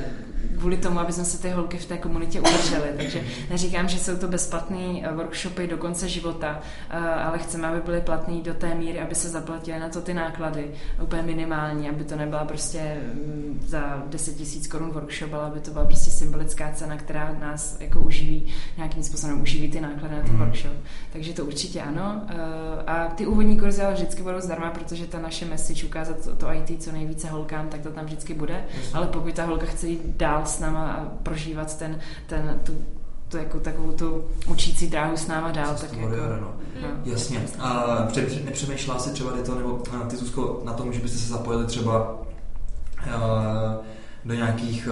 [0.60, 2.90] kvůli tomu, aby jsme se ty holky v té komunitě udrželi.
[2.98, 4.78] Takže neříkám, že jsou to bezplatné
[5.16, 6.60] workshopy do konce života,
[7.24, 10.72] ale chceme, aby byly platné do té míry, aby se zaplatily na to ty náklady,
[11.04, 15.72] úplně minimální, aby to nebyla prostě mm, za 10 tisíc korun workshop, ale aby to
[15.72, 20.34] byla prostě symbolická cena, která nás jako uživí, nějakým způsobem uživí ty náklady na ten
[20.34, 20.40] mm.
[20.40, 20.74] workshop.
[21.14, 22.22] Takže to určitě ano.
[22.88, 26.54] A ty úvodní kurzy ale vždycky budou zdarma, protože ta naše message ukázat to, to
[26.54, 28.66] IT co nejvíce holkám, tak to tam vždycky bude.
[28.94, 32.74] Ale pokud ta holka chce jít dál s náma a prožívat ten, ten, tu,
[33.28, 35.76] tu, jako takovou tu učící dráhu s náma dál.
[35.82, 36.54] Tak jako, no.
[36.82, 36.88] no.
[37.06, 37.42] Jasně.
[37.60, 37.86] A
[38.46, 43.86] nepřemýšlela si třeba to, nebo ty Zuzko, na tom, že byste se zapojili třeba uh,
[44.26, 44.90] do nějakých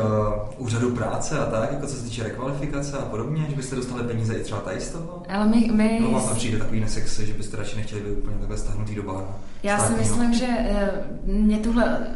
[0.57, 4.03] uh, úřadů práce a tak, jako co se týče rekvalifikace a podobně, že byste dostali
[4.03, 5.23] peníze i třeba tady z toho?
[5.29, 5.69] Ale my...
[5.73, 5.99] my...
[6.01, 9.03] No vám tam přijde takový nesexy, že byste radši nechtěli být úplně takhle stahnutý do
[9.03, 9.27] báru.
[9.63, 12.07] Já si myslím, že uh, mě tuhle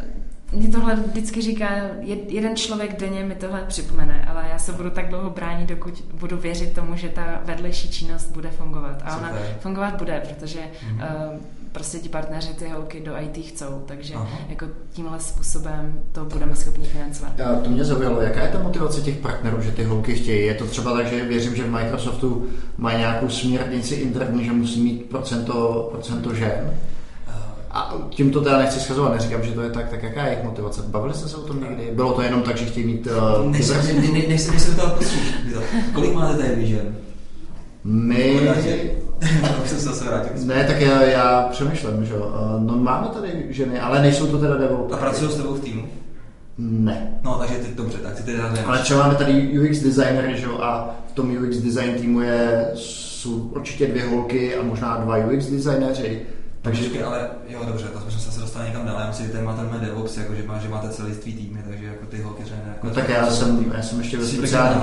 [0.56, 1.70] mě tohle vždycky říká,
[2.28, 6.38] jeden člověk denně mi tohle připomene, ale já se budu tak dlouho bránit, dokud budu
[6.38, 9.01] věřit tomu, že ta vedlejší činnost bude fungovat.
[9.06, 9.58] A ona Super.
[9.60, 11.34] fungovat bude, protože mm-hmm.
[11.34, 11.39] uh,
[11.72, 14.38] prostě ti partneři ty holky do IT chcou, takže Aha.
[14.49, 17.39] jako tímhle způsobem to budeme schopni financovat.
[17.41, 20.45] A to mě zaujalo, jaká je ta motivace těch partnerů, že ty holky chtějí?
[20.45, 22.47] Je to třeba tak, že věřím, že v Microsoftu
[22.78, 26.74] mají nějakou směrnici interní, že musí mít procento, procento žen?
[27.76, 30.43] A tím to teda nechci schazovat, neříkám, že to je tak, tak jaká je jejich
[30.43, 30.82] motivace?
[30.88, 31.91] Bavili jste se o tom někdy?
[31.93, 33.07] Bylo to jenom tak, že chtějí mít...
[33.07, 34.97] Uh, než, ne, ne, ne, než, než se to
[35.93, 36.95] Kolik máte tady Vision?
[37.84, 38.49] My...
[39.65, 40.05] se.
[40.45, 42.26] Ne, tak já, já přemýšlím, že jo.
[42.26, 44.93] Uh, no máme tady ženy, ale nejsou to teda developery.
[44.93, 45.88] A pracují s tebou v týmu?
[46.57, 47.19] Ne.
[47.23, 50.57] No, takže ty, dobře, tak ty tedy Ale třeba máme tady UX designer, že jo,
[50.61, 55.45] a v tom UX design týmu je, jsou určitě dvě holky a možná dva UX
[55.45, 56.21] designéři
[56.66, 56.84] takže...
[56.84, 58.99] Počkej, ale jo, dobře, to jsme se dostali někam dál.
[58.99, 61.59] Já myslím, že tady máte ten DevOps, jako, že, má, že máte celý tvý týmy,
[61.70, 62.61] takže jako ty holky řené.
[62.68, 64.82] Jako no, tak já jsem, já jsem ještě ve speciálním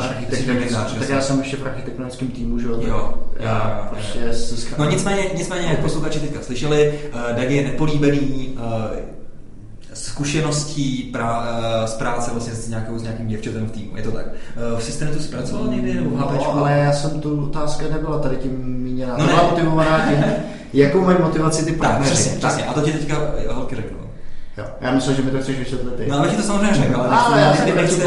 [0.98, 2.80] tak já jsem ještě v architektonickém týmu, že jo?
[2.82, 8.54] Jo, já, prostě se No nicméně, nicméně, jak posluchači teďka slyšeli, uh, Dag je nepolíbený
[8.56, 9.21] uh,
[9.94, 13.96] zkušeností pra, uh, z práce vlastně s, nějakou, s nějakým děvčatem v týmu.
[13.96, 14.26] Je to tak.
[14.26, 18.18] Uh, v systému to zpracoval někdy nebo v No, ale já jsem tu otázka nebyla
[18.18, 19.16] tady tím míněna.
[19.18, 20.24] No, byla motivovaná tím,
[20.72, 22.10] Jakou mají motivaci ty partneři?
[22.10, 22.64] Tak, přesně, přesně.
[22.64, 23.16] A to ti teďka
[23.50, 23.98] holky řeknu.
[24.58, 24.64] Jo.
[24.80, 26.06] Já myslím, že mi to chceš vysvětlit ty.
[26.10, 28.00] No, ale ti to samozřejmě řekl, ale, ale já jsem nechci,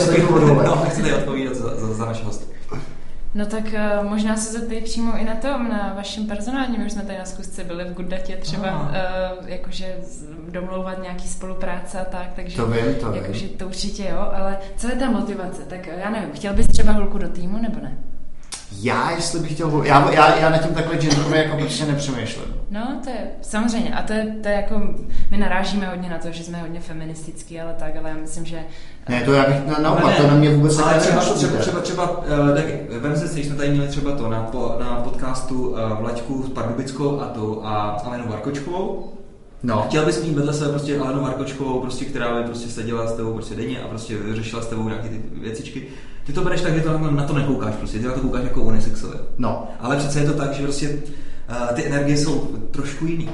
[0.66, 2.45] no, nechci tady odpovídat za, za, za naše hosty.
[3.36, 7.02] No tak uh, možná se zeptej přímo i na tom, na vašem personálním, už jsme
[7.02, 9.96] tady na zkusce byli v Gooddatě třeba, uh, jakože
[10.50, 13.58] domlouvat nějaký spolupráce a tak, takže to vím, to jakože vím.
[13.58, 15.62] to určitě jo, ale co je ta motivace?
[15.62, 17.98] Tak já nevím, chtěl bys třeba holku do týmu nebo ne?
[18.82, 22.56] Já, jestli bych chtěl, já, já, já na tím takhle genderově jako prostě nepřemýšlím.
[22.72, 23.96] No, to je samozřejmě.
[23.96, 24.82] A to je, to je jako,
[25.32, 28.60] my narážíme hodně na to, že jsme hodně feministický, ale tak, ale já myslím, že...
[29.10, 32.18] Ne, to já bych na, naopak, to na mě vůbec ale třeba, třeba, třeba, třeba,
[32.18, 36.00] uh, tak vem si, když jsme tady měli třeba to na, po, na podcastu uh,
[36.00, 39.12] Vlaďku s Pardubickou a tu a Alenou Varkočkovou,
[39.64, 43.16] No, Chtěl bys mít vedle sebe prostě Alenu Markočkovou, prostě, která by prostě seděla s
[43.16, 45.88] tebou prostě denně a prostě řešila s tebou nějaké ty věcičky.
[46.26, 48.62] Ty to bereš tak, že to na to nekoukáš prostě, ty na to koukáš jako
[48.62, 49.20] unisexově.
[49.38, 49.68] no.
[49.80, 52.40] Ale přece je to tak, že prostě uh, ty energie jsou
[52.72, 53.30] trošku jiný.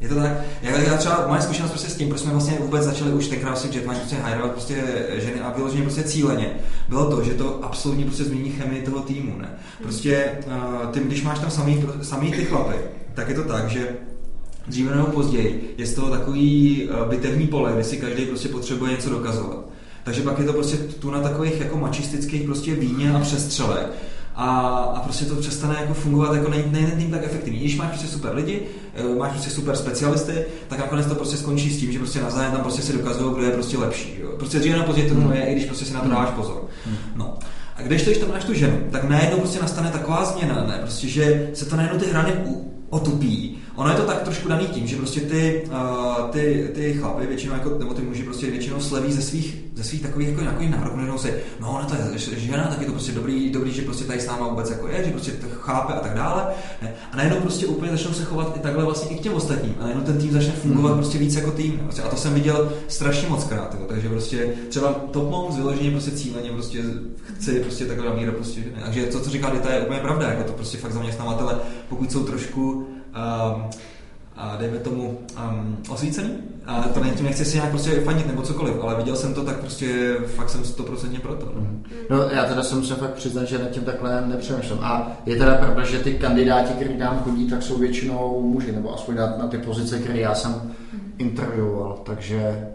[0.00, 0.32] Je to tak?
[0.62, 3.58] Já, já třeba moje zkušenost prostě s tím, proč jsme vlastně vůbec začali už tenkrát
[3.58, 6.50] si Jetman prostě hajrovat prostě ženy a vyloženě prostě cíleně,
[6.88, 9.48] bylo to, že to absolutně prostě změní chemii toho týmu, ne?
[9.82, 12.76] Prostě uh, ty, když máš tam samý, samý ty chlapy,
[13.14, 13.88] tak je to tak, že
[14.66, 18.92] dříve nebo později je z toho takový uh, bitevní pole, kde si každý prostě potřebuje
[18.92, 19.69] něco dokazovat.
[20.04, 23.86] Takže pak je to prostě tu na takových jako mačistických prostě víně a přestřelech.
[24.34, 24.50] A,
[24.96, 27.60] a prostě to přestane jako fungovat jako nej, nej, nej, tak efektivní.
[27.60, 28.62] Když máš prostě super lidi,
[28.94, 32.52] eh, máš prostě super specialisty, tak nakonec to prostě skončí s tím, že prostě navzájem
[32.52, 34.18] tam prostě si dokazují, kdo je prostě lepší.
[34.20, 34.30] Jo.
[34.38, 35.32] Prostě dříve později to hmm.
[35.32, 36.64] je, i když prostě si na to dáváš pozor.
[37.16, 37.38] No.
[37.76, 40.78] A když to, když tam máš tu ženu, tak najednou prostě nastane taková změna, ne?
[40.82, 42.32] Prostě, že se to najednou ty hrany
[42.90, 43.58] otupí.
[43.80, 47.54] Ono je to tak trošku daný tím, že prostě ty, uh, ty, ty chlapy většinou,
[47.54, 50.96] jako, nebo ty muži prostě většinou sleví ze svých, ze svých takových jako nějakých nároků,
[50.96, 54.04] nejenom si, no ona to je žena, tak je to prostě dobrý, dobrý, že prostě
[54.04, 56.46] tady s náma vůbec jako je, že prostě to chápe a tak dále.
[56.82, 56.94] Ne?
[57.12, 59.74] A najednou prostě úplně začnou se chovat i takhle vlastně i k těm ostatním.
[59.80, 61.78] A najednou ten tým začne fungovat prostě víc jako tým.
[61.78, 63.76] Prostě, a to jsem viděl strašně moc krát.
[63.80, 63.86] Jo.
[63.88, 66.82] Takže prostě třeba Top Moms vyloženě prostě cíleně prostě
[67.22, 68.60] chci prostě takhle míra prostě.
[68.60, 68.82] Ne?
[68.84, 70.28] Takže to, co říká Dita, je úplně pravda.
[70.28, 71.58] Jako to prostě fakt zaměstnavatele,
[71.88, 73.62] pokud jsou trošku um,
[74.36, 76.30] a dejme tomu um, osvícený.
[76.66, 79.44] A to ne, tím nechci si nějak prostě fanit nebo cokoliv, ale viděl jsem to,
[79.44, 81.52] tak prostě fakt jsem stoprocentně proto.
[81.54, 81.66] No.
[82.10, 84.78] No, já teda se musím fakt přiznat, že nad tím takhle nepřemýšlím.
[84.82, 88.94] A je teda pravda, že ty kandidáti, kteří nám chodí, tak jsou většinou muži, nebo
[88.94, 90.72] aspoň na, na ty pozice, které já jsem
[91.18, 92.68] intervjuoval, takže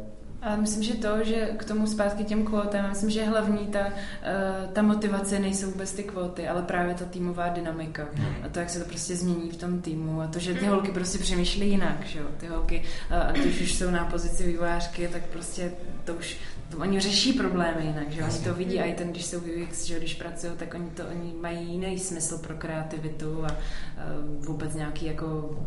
[0.45, 4.67] Ale myslím, že to, že k tomu zpátky těm kvótám, myslím, že hlavní ta, eh,
[4.73, 8.07] ta motivace nejsou vůbec ty kvóty, ale právě ta týmová dynamika.
[8.43, 10.91] A to, jak se to prostě změní v tom týmu a to, že ty holky
[10.91, 12.25] prostě přemýšlí jinak, že jo.
[12.37, 15.71] Ty holky, eh, a když už jsou na pozici vývojářky, tak prostě
[16.03, 16.37] to už
[16.81, 18.23] oni řeší problémy jinak, že?
[18.23, 20.89] Oni to vidí a i ten, když jsou v UX, že když pracují, tak oni
[20.89, 24.01] to oni mají jiný smysl pro kreativitu a eh,
[24.39, 25.59] vůbec nějaký jako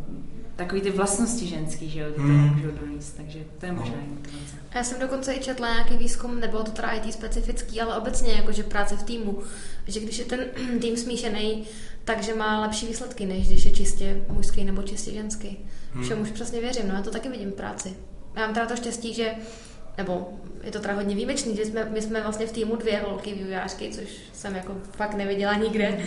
[0.56, 2.54] takový ty vlastnosti ženský, že jo, ty to Hmm.
[2.56, 4.56] můžou donést, takže to je možná i motivace.
[4.74, 8.62] Já jsem dokonce i četla nějaký výzkum, nebylo to teda IT specifický, ale obecně jakože
[8.62, 9.38] práce v týmu,
[9.86, 10.40] že když je ten
[10.80, 11.64] tým smíšený,
[12.04, 15.58] takže má lepší výsledky, než když je čistě mužský nebo čistě ženský.
[15.92, 16.04] Hmm.
[16.04, 17.92] Všem už přesně věřím, no já to taky vidím v práci.
[18.36, 19.34] Já mám teda to štěstí, že
[19.98, 20.28] nebo
[20.64, 23.90] je to teda hodně výjimečný, že jsme, my jsme vlastně v týmu dvě holky vývojářky,
[23.90, 25.98] což jsem jako fakt neviděla nikde.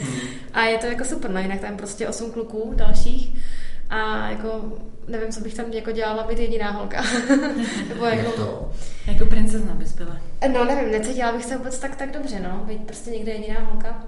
[0.54, 3.36] A je to jako super, no jinak tam prostě osm kluků dalších.
[3.90, 4.78] A jako
[5.08, 7.04] nevím, co bych tam jako dělala, být jediná holka.
[7.90, 8.72] nebo jako, to.
[9.08, 10.18] Jako princezna bys byla.
[10.54, 12.64] No nevím, necítila bych se vůbec tak, tak dobře, no.
[12.68, 14.08] Být prostě někde jediná holka.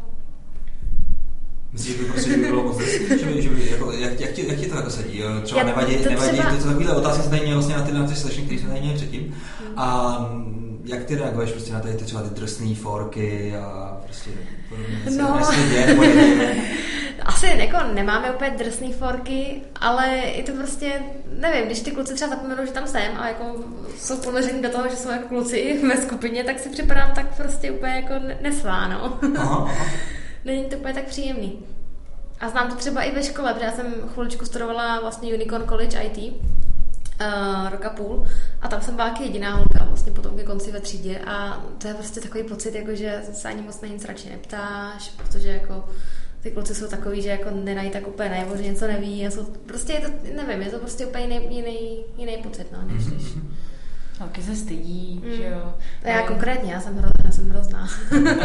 [1.74, 2.80] Myslíš, že by prostě že by bylo moc
[3.20, 5.20] že by, že by, jako, jak, jak, ti, jak ti to jako sedí?
[5.20, 5.28] jo?
[5.44, 7.92] Třeba Já- nevadí, to nevadí třeba- to, to takovýhle otázky se tady vlastně na ty,
[7.92, 9.36] na ty slyšení, které jsme tady měli předtím.
[9.78, 14.30] A mm, jak ty reaguješ prostě na tady ty třeba ty drsné forky a prostě
[14.70, 14.98] podobně?
[15.18, 15.40] No.
[15.74, 15.98] Je,
[17.26, 20.92] Asi jako nemáme úplně drsný forky, ale je to prostě,
[21.40, 23.56] nevím, když ty kluci třeba zapomenou, že tam jsem a jako
[24.00, 27.72] jsou ponoření do toho, že jsou jako kluci ve skupině, tak si připadám tak prostě
[27.72, 29.20] úplně jako ne- nesvá, no.
[29.38, 29.86] Aha, aha.
[30.46, 31.60] Není to úplně tak příjemný.
[32.40, 36.00] A znám to třeba i ve škole, protože já jsem chviličku studovala vlastně Unicorn College
[36.00, 36.34] IT,
[37.22, 38.26] uh, roka půl,
[38.62, 41.88] a tam jsem byla taky jediná holka vlastně potom ke konci ve třídě a to
[41.88, 45.86] je prostě takový pocit, jako že se ani moc na nic radši neptáš, protože jako
[46.42, 49.46] ty kluci jsou takový, že jako nenají tak úplně najevo, že něco neví a jsou,
[49.46, 53.24] prostě je to, nevím, je to prostě úplně jiný, jiný, jiný pocit, no, než když...
[54.20, 55.32] Holky se stydí, Mm.
[55.36, 55.74] že jo.
[56.04, 57.88] A já konkrétně, já jsem, hro, já jsem hrozná.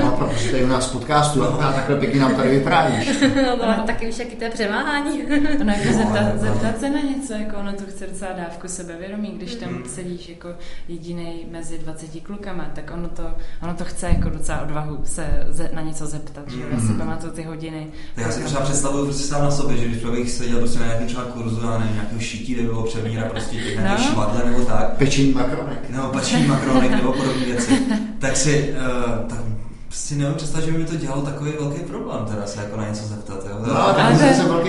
[0.02, 3.10] No, protože tady u nás podcastu a takhle pěkně nám tady vyprávíš.
[3.58, 5.22] no, ale taky víš, jaký to je přemáhání.
[5.60, 8.68] Ono jako No, zeptat, ale- zeptat se na něco, jako ono to chce docela dávku
[8.68, 9.82] sebevědomí, když tam Mhm.
[9.88, 10.48] sedíš jako
[10.88, 13.22] jediný mezi 20 klukama, tak ono to,
[13.62, 16.66] ono to chce jako docela odvahu se ze, na něco zeptat, že jo.
[16.72, 16.98] Já si Mhm.
[16.98, 17.86] pamatuju ty hodiny.
[18.14, 20.86] Tak já si třeba představuju prostě sám na sobě, že když bych seděl prostě na
[20.86, 23.96] nějakém třeba kurzu, já nevím, nějakého šití nebo přemíra prostě těch No.
[23.98, 25.90] švadle nebo tak, Pečení makronek.
[25.90, 27.78] nebo pační makronek nebo podobné věci,
[28.18, 29.38] tak si, uh, tak
[29.98, 32.88] si nevím představit, že by mi to dělalo takový velký problém teda se jako na
[32.88, 33.56] něco zeptat, jo.
[33.66, 34.68] No, Ale to je- se velký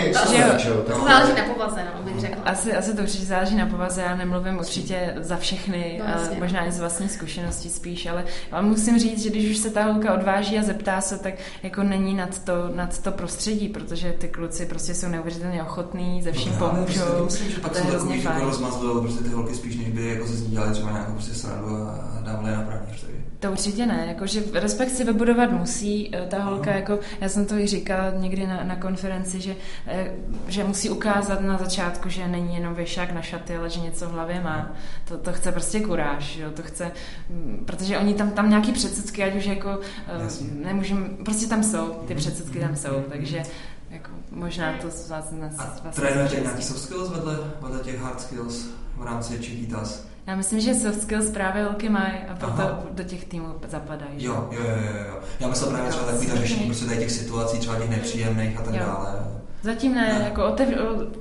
[0.67, 0.73] jo.
[0.87, 2.43] To záleží na povaze, no, bych řekla.
[2.45, 6.37] asi, asi to určitě záleží na povaze, já nemluvím určitě za všechny, No, jasně.
[6.39, 8.23] možná i z vlastní zkušenosti spíš, ale,
[8.61, 12.13] musím říct, že když už se ta holka odváží a zeptá se, tak jako není
[12.13, 16.69] nad to, nad to prostředí, protože ty kluci prostě jsou neuvěřitelně ochotní, ze vším No,
[16.69, 17.01] pomůžou.
[17.01, 20.07] Prostě myslím, že pak jsou takový, že jako rozmazlujou prostě ty holky spíš, než by
[20.09, 23.28] jako se z ní dělali třeba nějakou prostě srandu a dávali na takže.
[23.39, 27.55] To určitě ne, jakože respekt si vybudovat musí eh, ta holka, jako já jsem to
[27.55, 29.55] i říkala někdy na, na konferenci, že,
[29.87, 30.11] eh,
[30.47, 34.11] že musí ukázat na začátku, že není jenom věšák na šaty, ale že něco v
[34.11, 34.71] hlavě má.
[35.07, 36.51] To, to chce prostě kuráž, jo?
[36.51, 36.91] to chce,
[37.29, 40.47] mm, protože oni tam, tam nějaký předsudky, ať už jako eh, Jasně.
[40.51, 43.43] nemůžeme, prostě tam jsou, ty předsudky tam jsou, takže
[43.89, 47.99] jako možná to z vás, z A vás trénujete nějaký soft skills vedle, vedle těch
[47.99, 50.09] hard skills v rámci Chiquitas?
[50.29, 52.83] Já myslím, že soft skills právě holky mají a proto Aha.
[52.91, 54.11] do těch týmů zapadají.
[54.17, 55.19] Jo, jo, jo, jo, jo.
[55.39, 58.61] Já myslel právě třeba takový ta řešení prostě tady těch situací, třeba těch nepříjemných a
[58.61, 58.79] tak Jo.
[58.85, 59.13] dále.
[59.61, 60.25] Zatím ne, Ne.
[60.25, 60.69] jako otev,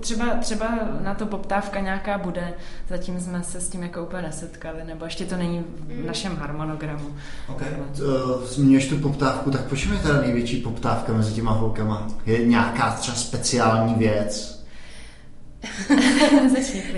[0.01, 2.53] třeba, třeba na to poptávka nějaká bude,
[2.89, 5.65] zatím jsme se s tím jako úplně nesetkali, nebo ještě to není
[6.03, 7.05] v našem harmonogramu.
[7.49, 7.63] OK.
[8.01, 12.07] Uh, Zmiňuješ tu poptávku, tak proč je teda největší poptávka mezi těma holkama?
[12.27, 14.58] Je nějaká třeba speciální věc?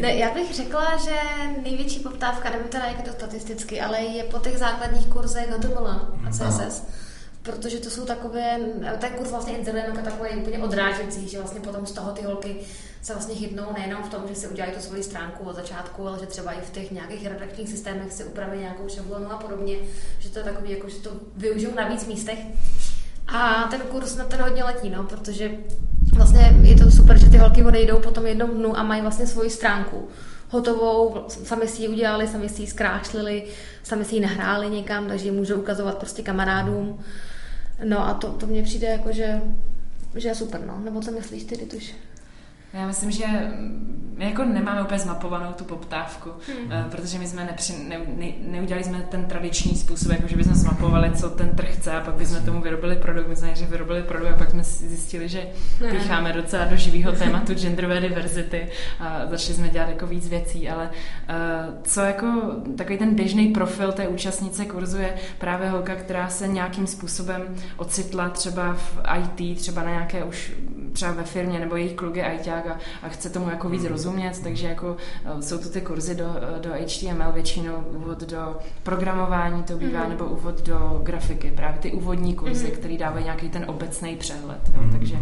[0.00, 1.14] Ne, já bych řekla, že
[1.62, 5.86] největší poptávka, nevím teda, jak je to statisticky, ale je po těch základních kurzech HTML
[5.88, 6.82] a CSS.
[7.42, 8.58] Protože to jsou takové,
[8.98, 12.56] ten kurz vlastně inzerujeme jako takový úplně odrážecí, že vlastně potom z toho ty holky
[13.02, 16.18] se vlastně chytnou nejenom v tom, že si udělají tu svoji stránku od začátku, ale
[16.18, 19.76] že třeba i v těch nějakých redakčních systémech si upraví nějakou šablonu a podobně,
[20.18, 22.38] že to je takový, jako, že to využijou na víc místech.
[23.28, 25.50] A ten kurz na ten hodně letí, no, protože
[26.14, 29.26] vlastně je to super, že ty holky odejdou po tom jednom dnu a mají vlastně
[29.26, 30.08] svoji stránku
[30.50, 33.44] hotovou, sami si ji udělali, sami si ji zkrášlili,
[33.82, 36.98] sami si ji nahráli někam, takže ji můžou ukazovat prostě kamarádům.
[37.84, 39.42] No a to, to mně přijde jako, že,
[40.14, 40.80] že je super, no.
[40.84, 41.94] Nebo co myslíš ty, Dituš?
[42.72, 43.26] Já myslím, že
[44.20, 46.90] my jako nemáme úplně zmapovanou tu poptávku, hmm.
[46.90, 51.10] protože my jsme nepři, ne, ne, neudělali jsme ten tradiční způsob, jako že bychom zmapovali,
[51.10, 53.28] co ten trh chce a pak bychom tomu vyrobili produkt.
[53.28, 55.46] My jsme nejdřív vyrobili produkt a pak jsme zjistili, že
[55.90, 58.68] pícháme docela do živého tématu genderové diverzity
[59.00, 62.26] a začali jsme dělat jako víc věcí, ale uh, co jako
[62.76, 67.42] takový ten běžný profil té účastnice kurzu je právě holka, která se nějakým způsobem
[67.76, 70.52] ocitla třeba v IT, třeba na nějaké už
[70.92, 74.40] třeba ve firmě nebo jejich kluk je ITák a, a chce tomu jako víc rozumět,
[74.42, 76.24] takže jako eh, jsou tu ty kurzy do,
[76.56, 81.92] eh, do HTML, většinou úvod do programování to bývá, nebo úvod do grafiky, právě ty
[81.92, 84.60] úvodní kurzy, které dávají nějaký ten obecný přehled.
[84.74, 85.18] Jo, takže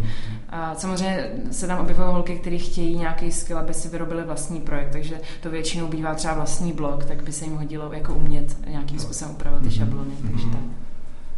[0.49, 4.93] a samozřejmě se tam objevují holky, které chtějí nějaký skill, aby si vyrobili vlastní projekt,
[4.93, 8.99] takže to většinou bývá třeba vlastní blog, tak by se jim hodilo jako umět nějakým
[8.99, 10.11] způsobem upravovat ty šablony.
[10.23, 10.88] Takže tak.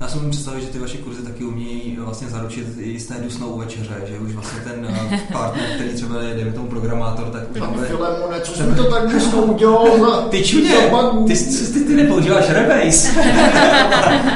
[0.01, 3.95] Já si můžu představit, že ty vaše kurzy taky umějí vlastně zaručit jisté dusnou večeře,
[4.07, 7.87] že už vlastně ten eh, partner, který třeba je, dejme tomu programátor, tak už nebude...
[7.87, 10.29] Filemone, co jsi to tak dneska udělal.
[10.31, 10.45] Ty
[10.91, 11.25] bagu?
[11.25, 11.35] ty,
[11.73, 13.21] ty, ty, nepoužíváš Rebase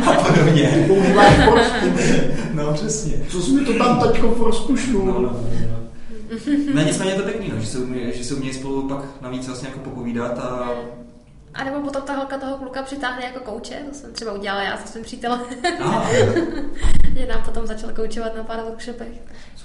[0.06, 0.84] a podobně.
[0.88, 1.34] Používáš.
[2.54, 3.12] No přesně.
[3.28, 5.06] Co jsi mi to tam taťko Forsku No, šnul?
[5.06, 5.40] no, no.
[6.74, 9.46] Ne, nicméně je to pěkný, no, že se umějí, že se umějí spolu pak navíc
[9.46, 10.70] vlastně jako popovídat a
[11.54, 14.76] A nebo potom ta holka toho kluka přitáhne jako kouče, to jsem třeba udělala já
[14.76, 15.40] se svým přítelem,
[17.16, 19.08] že nám potom začal koučovat na pár workshopech.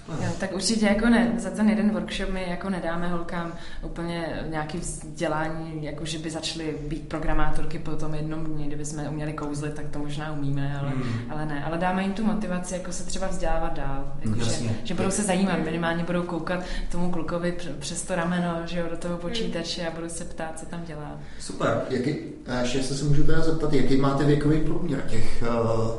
[0.09, 4.77] Jo, tak určitě jako ne, za ten jeden workshop my jako nedáme holkám úplně nějaký
[4.77, 9.73] vzdělání, jako že by začaly být programátorky po tom jednom dni, kdyby jsme uměli kouzlit,
[9.73, 11.03] tak to možná umíme, ale, Hmm.
[11.29, 11.63] ale ne.
[11.65, 14.13] Ale dáme jim tu motivaci, jako se třeba vzdělávat dál.
[14.25, 14.75] Jako, že, Jasně.
[14.83, 16.59] že, budou se zajímat, minimálně budou koukat
[16.91, 20.65] tomu klukovi přes to rameno, že jo, do toho počítače a budou se ptát, co
[20.65, 21.19] tam dělá.
[21.39, 21.81] Super.
[21.89, 22.15] Jaký,
[22.47, 25.47] a ještě se můžu teda zeptat, jaký máte věkový průměr těch uh,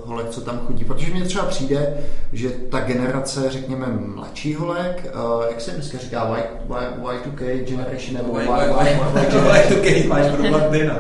[0.05, 0.85] holek, co tam chodí?
[0.85, 1.95] Protože mně třeba přijde,
[2.33, 8.17] že ta generace, řekněme, mladší holek, uh, jak se dneska říká, y, y, Y2K generation
[8.17, 8.99] nebo y, y, y,
[9.29, 10.95] Y2K, máš problém ty, no.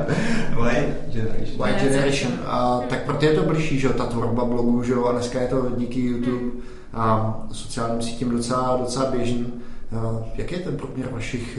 [0.70, 1.68] Y generation.
[1.68, 5.04] Y generation, a, tak proto je to blížší, že jo, ta tvorba blogů, že jo,
[5.04, 9.52] a dneska je to díky YouTube a sociálním sítím docela, docela běžný.
[9.92, 11.58] Uh, jaký je ten průměr vašich,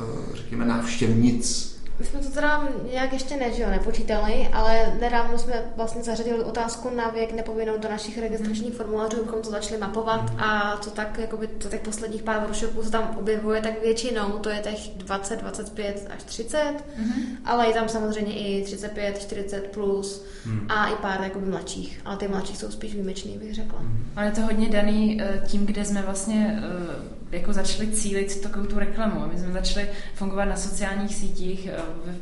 [0.00, 1.71] uh, uh, řekněme, návštěvnic?
[2.02, 6.44] My jsme to teda nějak ještě ne, že jo, nepočítali, ale nedávno jsme vlastně zařadili
[6.44, 11.18] otázku na věk nepovinnou do našich registračních formulářů, abychom to začali mapovat a to tak,
[11.18, 15.40] jakoby, to těch posledních pár workshopů se tam objevuje, tak většinou to je těch 20,
[15.40, 17.36] 25 až 30, mm-hmm.
[17.44, 20.66] ale je tam samozřejmě i 35, 40 plus Hmm.
[20.68, 23.82] a i pár jakoby mladších, ale ty mladší jsou spíš výjimečný, bych řekla.
[24.16, 28.66] Ale je to hodně daný eh, tím, kde jsme vlastně eh, jako začali cílit takovou
[28.66, 29.26] tu reklamu.
[29.32, 31.68] My jsme začali fungovat na sociálních sítích,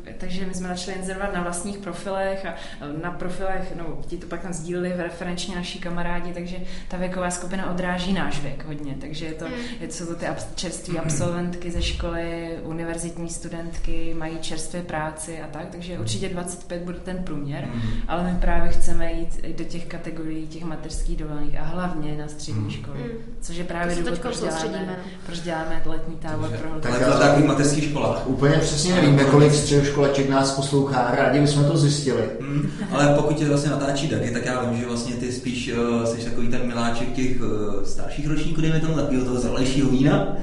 [0.06, 4.16] eh, takže my jsme začali inzerovat na vlastních profilech a eh, na profilech, no, ti
[4.16, 6.56] to pak tam sdíleli v referenčně naši kamarádi, takže
[6.88, 8.96] ta věková skupina odráží náš věk hodně.
[9.00, 9.52] Takže je to, mm.
[9.80, 15.68] je, jsou to ty čerství absolventky ze školy, univerzitní studentky, mají čerstvé práci a tak,
[15.70, 17.82] takže určitě 25 bude ten průměr, mm.
[18.08, 22.62] ale my právě chceme jít do těch kategorií těch mateřských dovolených a hlavně na střední
[22.62, 22.70] mm.
[22.70, 23.34] školy, mm.
[23.40, 26.88] což je právě důvod, proč děláme, proč děláme letní tábor pro holky.
[26.88, 28.22] Tak to takový mateřský škola.
[28.26, 32.22] Úplně přesně nevíme, kolik středoškolaček nás poslouchá, rádi bychom to zjistili.
[32.40, 32.70] Mm.
[32.90, 36.24] Ale pokud tě vlastně natáčí taky, tak já vím, že vlastně ty spíš uh, jsi
[36.24, 40.36] takový ten miláček těch uh, starších ročníků, dejme tomu takového toho zralejšího vína.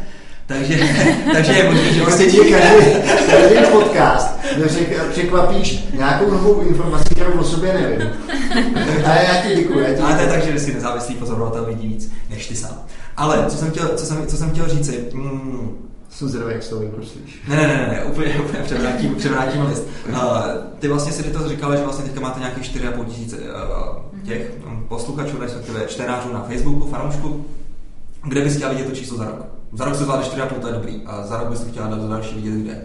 [0.47, 0.79] Takže,
[1.33, 2.85] takže je možné, že vlastně ti každý,
[3.31, 4.37] každý podcast
[5.11, 8.09] překvapíš nějakou novou informaci, kterou o sobě nevím.
[9.05, 9.79] A já ti děkuji.
[9.79, 12.86] Já ti Ale to je tak, že si nezávislý pozorovatel vidí víc než ty sám.
[13.17, 16.69] Ale co jsem chtěl, co jsem, co jsem chtěl říci, mm, jsem zvědavý, jak se
[16.69, 17.43] to vyproslíš.
[17.47, 19.87] Ne, ne, ne, ne, úplně, úplně převrátím, převrátím list.
[20.09, 20.17] Uh,
[20.79, 24.85] ty vlastně si to říkala, že vlastně teďka máte nějakých 4,5 tisíce uh, těch um,
[24.87, 27.45] posluchačů, respektive čtenářů na Facebooku, fanoušku.
[28.23, 29.45] Kde bys chtěla vidět to číslo za rok?
[29.73, 31.01] Za rok se zvládne 4,5, to je dobrý.
[31.05, 32.81] A za rok bys to chtěla dát do další vidět kde?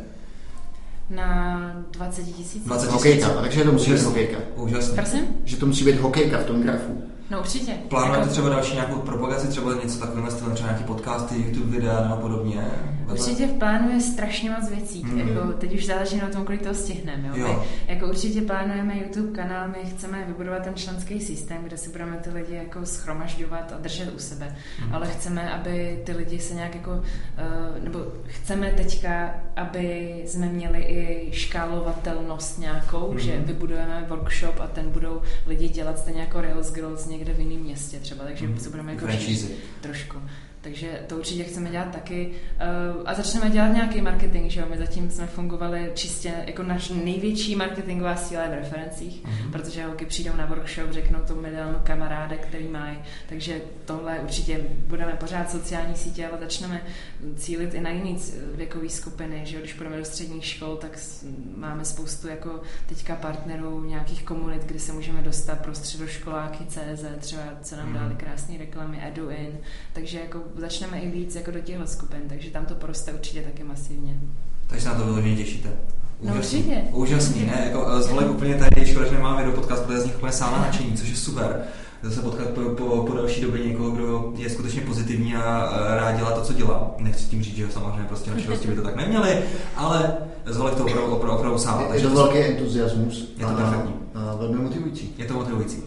[1.11, 1.61] Na
[1.91, 2.65] 20 tisíc.
[2.65, 2.93] 20 tisíc.
[2.93, 4.39] Hokejka, takže to musí být hokejka.
[4.57, 4.97] Úžasný.
[4.97, 5.21] Prosím?
[5.45, 7.03] Že to musí být hokejka v tom grafu.
[7.33, 7.73] No určitě.
[7.89, 8.33] Plánujete jako...
[8.33, 12.65] třeba další nějakou propagaci, třeba něco takového stylem, třeba nějaké podcasty, YouTube videa nebo podobně?
[13.13, 15.05] Určitě v plánu je strašně moc věcí.
[15.05, 15.19] Mm.
[15.19, 17.29] Jako, teď už záleží na tom, kolik toho stihneme.
[17.29, 17.35] Jo?
[17.37, 17.49] jo.
[17.49, 22.17] My, jako určitě plánujeme YouTube kanál, my chceme vybudovat ten členský systém, kde si budeme
[22.17, 24.57] ty lidi jako schromažďovat a držet u sebe.
[24.87, 24.95] Mm.
[24.95, 30.83] Ale chceme, aby ty lidi se nějak jako, uh, nebo chceme teďka, aby jsme měli
[30.83, 33.19] i škálovatelnost nějakou, mm.
[33.19, 37.41] že vybudujeme workshop a ten budou lidi dělat stejně jako Rails Girls někde někde v
[37.41, 38.59] jiném městě třeba, takže mm.
[38.59, 39.07] se budeme jako
[39.81, 40.19] trošku.
[40.63, 42.31] Takže to určitě chceme dělat taky.
[42.97, 44.67] Uh, a začneme dělat nějaký marketing, že jo?
[44.71, 49.51] My zatím jsme fungovali čistě jako naš největší marketingová síla v referencích, mm-hmm.
[49.53, 52.99] protože holky přijdou na workshop, řeknou to milion kamarádek, který mají.
[53.29, 56.83] Takže tohle určitě budeme pořád sociální sítě, ale začneme
[57.37, 58.19] cílit i na jiné
[58.55, 59.61] věkové skupiny, že jo?
[59.63, 60.99] Když půjdeme do středních škol, tak
[61.57, 67.43] máme spoustu jako teďka partnerů, nějakých komunit, kde se můžeme dostat pro středoškoláky CZ, třeba
[67.63, 67.99] co nám mm-hmm.
[67.99, 69.59] dali krásné reklamy, EduIn,
[69.93, 73.65] takže jako začneme i víc jako do těchto skupin, takže tam to poroste určitě taky
[73.65, 74.21] masivně.
[74.67, 75.69] Takže se na to vyloženě těšíte.
[76.23, 76.59] No, úžasný.
[76.59, 76.83] No určitě.
[76.93, 77.63] Úžasný, ne?
[77.65, 80.33] Jako, eh, z Holek úplně tady, škoda, že nemáme do podcast, protože z nich úplně
[80.33, 81.65] sála nadšení, což je super.
[82.03, 86.33] Zase potkat po, po, po další době někoho, kdo je skutečně pozitivní a rád dělá
[86.33, 86.95] to, co dělá.
[86.99, 89.43] Nechci tím říct, že samozřejmě prostě na činnosti by to tak neměli,
[89.77, 90.15] ale
[90.47, 91.95] z Holek to opravdu, opravdu, opravdu sála.
[91.95, 93.35] Je to velký entuziasmus.
[93.39, 93.95] Je to perfektní.
[94.39, 95.15] velmi motivující.
[95.19, 95.83] Je to motivující.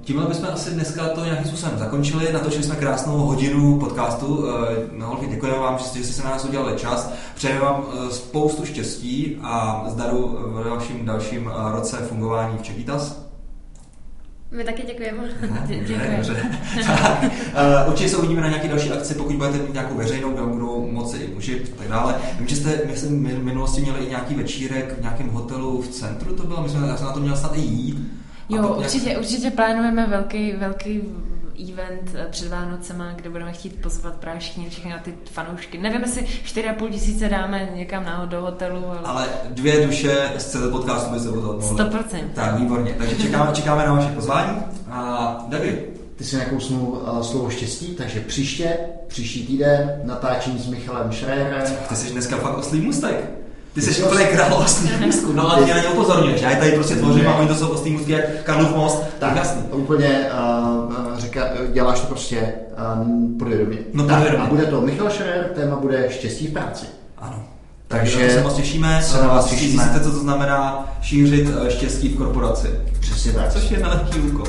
[0.00, 2.32] Tímhle bychom asi dneska to nějakým způsobem zakončili.
[2.32, 4.44] Natočili jsme krásnou hodinu podcastu.
[4.92, 7.12] No, holky, děkujeme vám, že jste si na nás udělali čas.
[7.34, 13.26] Přejeme vám e, spoustu štěstí a zdaru v dalším, dalším roce fungování v Čekitas.
[14.50, 15.28] My taky děkujeme.
[15.66, 16.22] Děkujeme.
[17.86, 21.16] určitě se uvidíme na nějaké další akci, pokud budete mít nějakou veřejnou, kde budou moci
[21.16, 22.14] i muži a tak dále.
[22.38, 26.46] Vím, že jste v minulosti měli i nějaký večírek v nějakém hotelu v centru, to
[26.46, 28.25] bylo, myslím, já jsem na to měl snad i jít.
[28.48, 31.02] Jo, určitě, určitě plánujeme velký, velký
[31.72, 35.78] event eh, před Vánocema, kde budeme chtít pozvat právě všichni, všechny ty fanoušky.
[35.78, 38.84] Nevím, jestli 4,5 tisíce dáme někam na, do hotelu.
[38.88, 39.00] Ale...
[39.04, 42.02] ale dvě duše z celého podcastu by se to 100%.
[42.34, 42.94] Tak, výborně.
[42.98, 44.62] Takže čekáme, čekáme na vaše pozvání.
[44.90, 50.68] A David, ty jsi nějakou smlouvu, uh, slovo štěstí, takže příště, příští týden, natáčení s
[50.68, 51.62] Michalem Šrérem.
[51.88, 53.45] Ty jsi dneska fakt oslý mustek.
[53.76, 56.40] Ty jsi úplně království můstku, no a ty na ně upozorňuješ.
[56.40, 59.02] Já je tady prostě tvořím a oni to jsou oslý můstky jak Karlův most.
[59.18, 59.62] Tak, jasný.
[59.72, 60.26] úplně
[60.88, 62.52] uh, říká, děláš to prostě
[63.02, 63.78] um, podvědomě.
[63.94, 64.46] No, podvědomě.
[64.46, 66.86] A bude to Michal Šerer, téma bude štěstí v práci.
[67.18, 67.44] Ano.
[67.88, 69.02] Takže, Takže se moc těšíme.
[69.02, 69.82] Se na vás těšíme.
[69.82, 72.68] Zjistíte, co to znamená šířit štěstí v korporaci.
[73.00, 73.52] Přesně tak.
[73.52, 74.46] Což je nelehký úkol.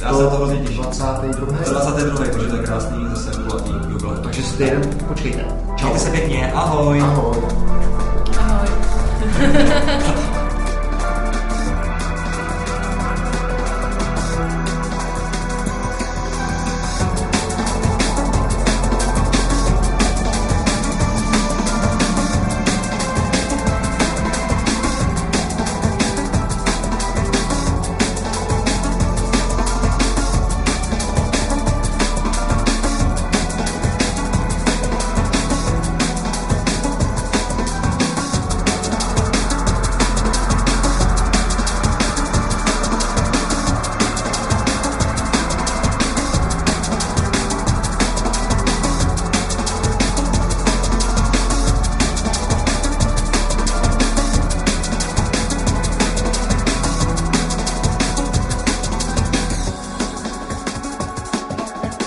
[0.00, 0.82] Já se to hrozně těším.
[0.82, 1.58] 22.
[1.58, 2.18] 22.
[2.18, 4.16] takže to je krásný zase kulatý jubilej.
[4.22, 5.44] Takže si týden počkejte.
[5.76, 5.86] Čau.
[5.86, 6.52] Mějte se pěkně.
[6.52, 7.00] Ahoj.
[7.00, 7.36] Ahoj.
[9.36, 10.23] あっ。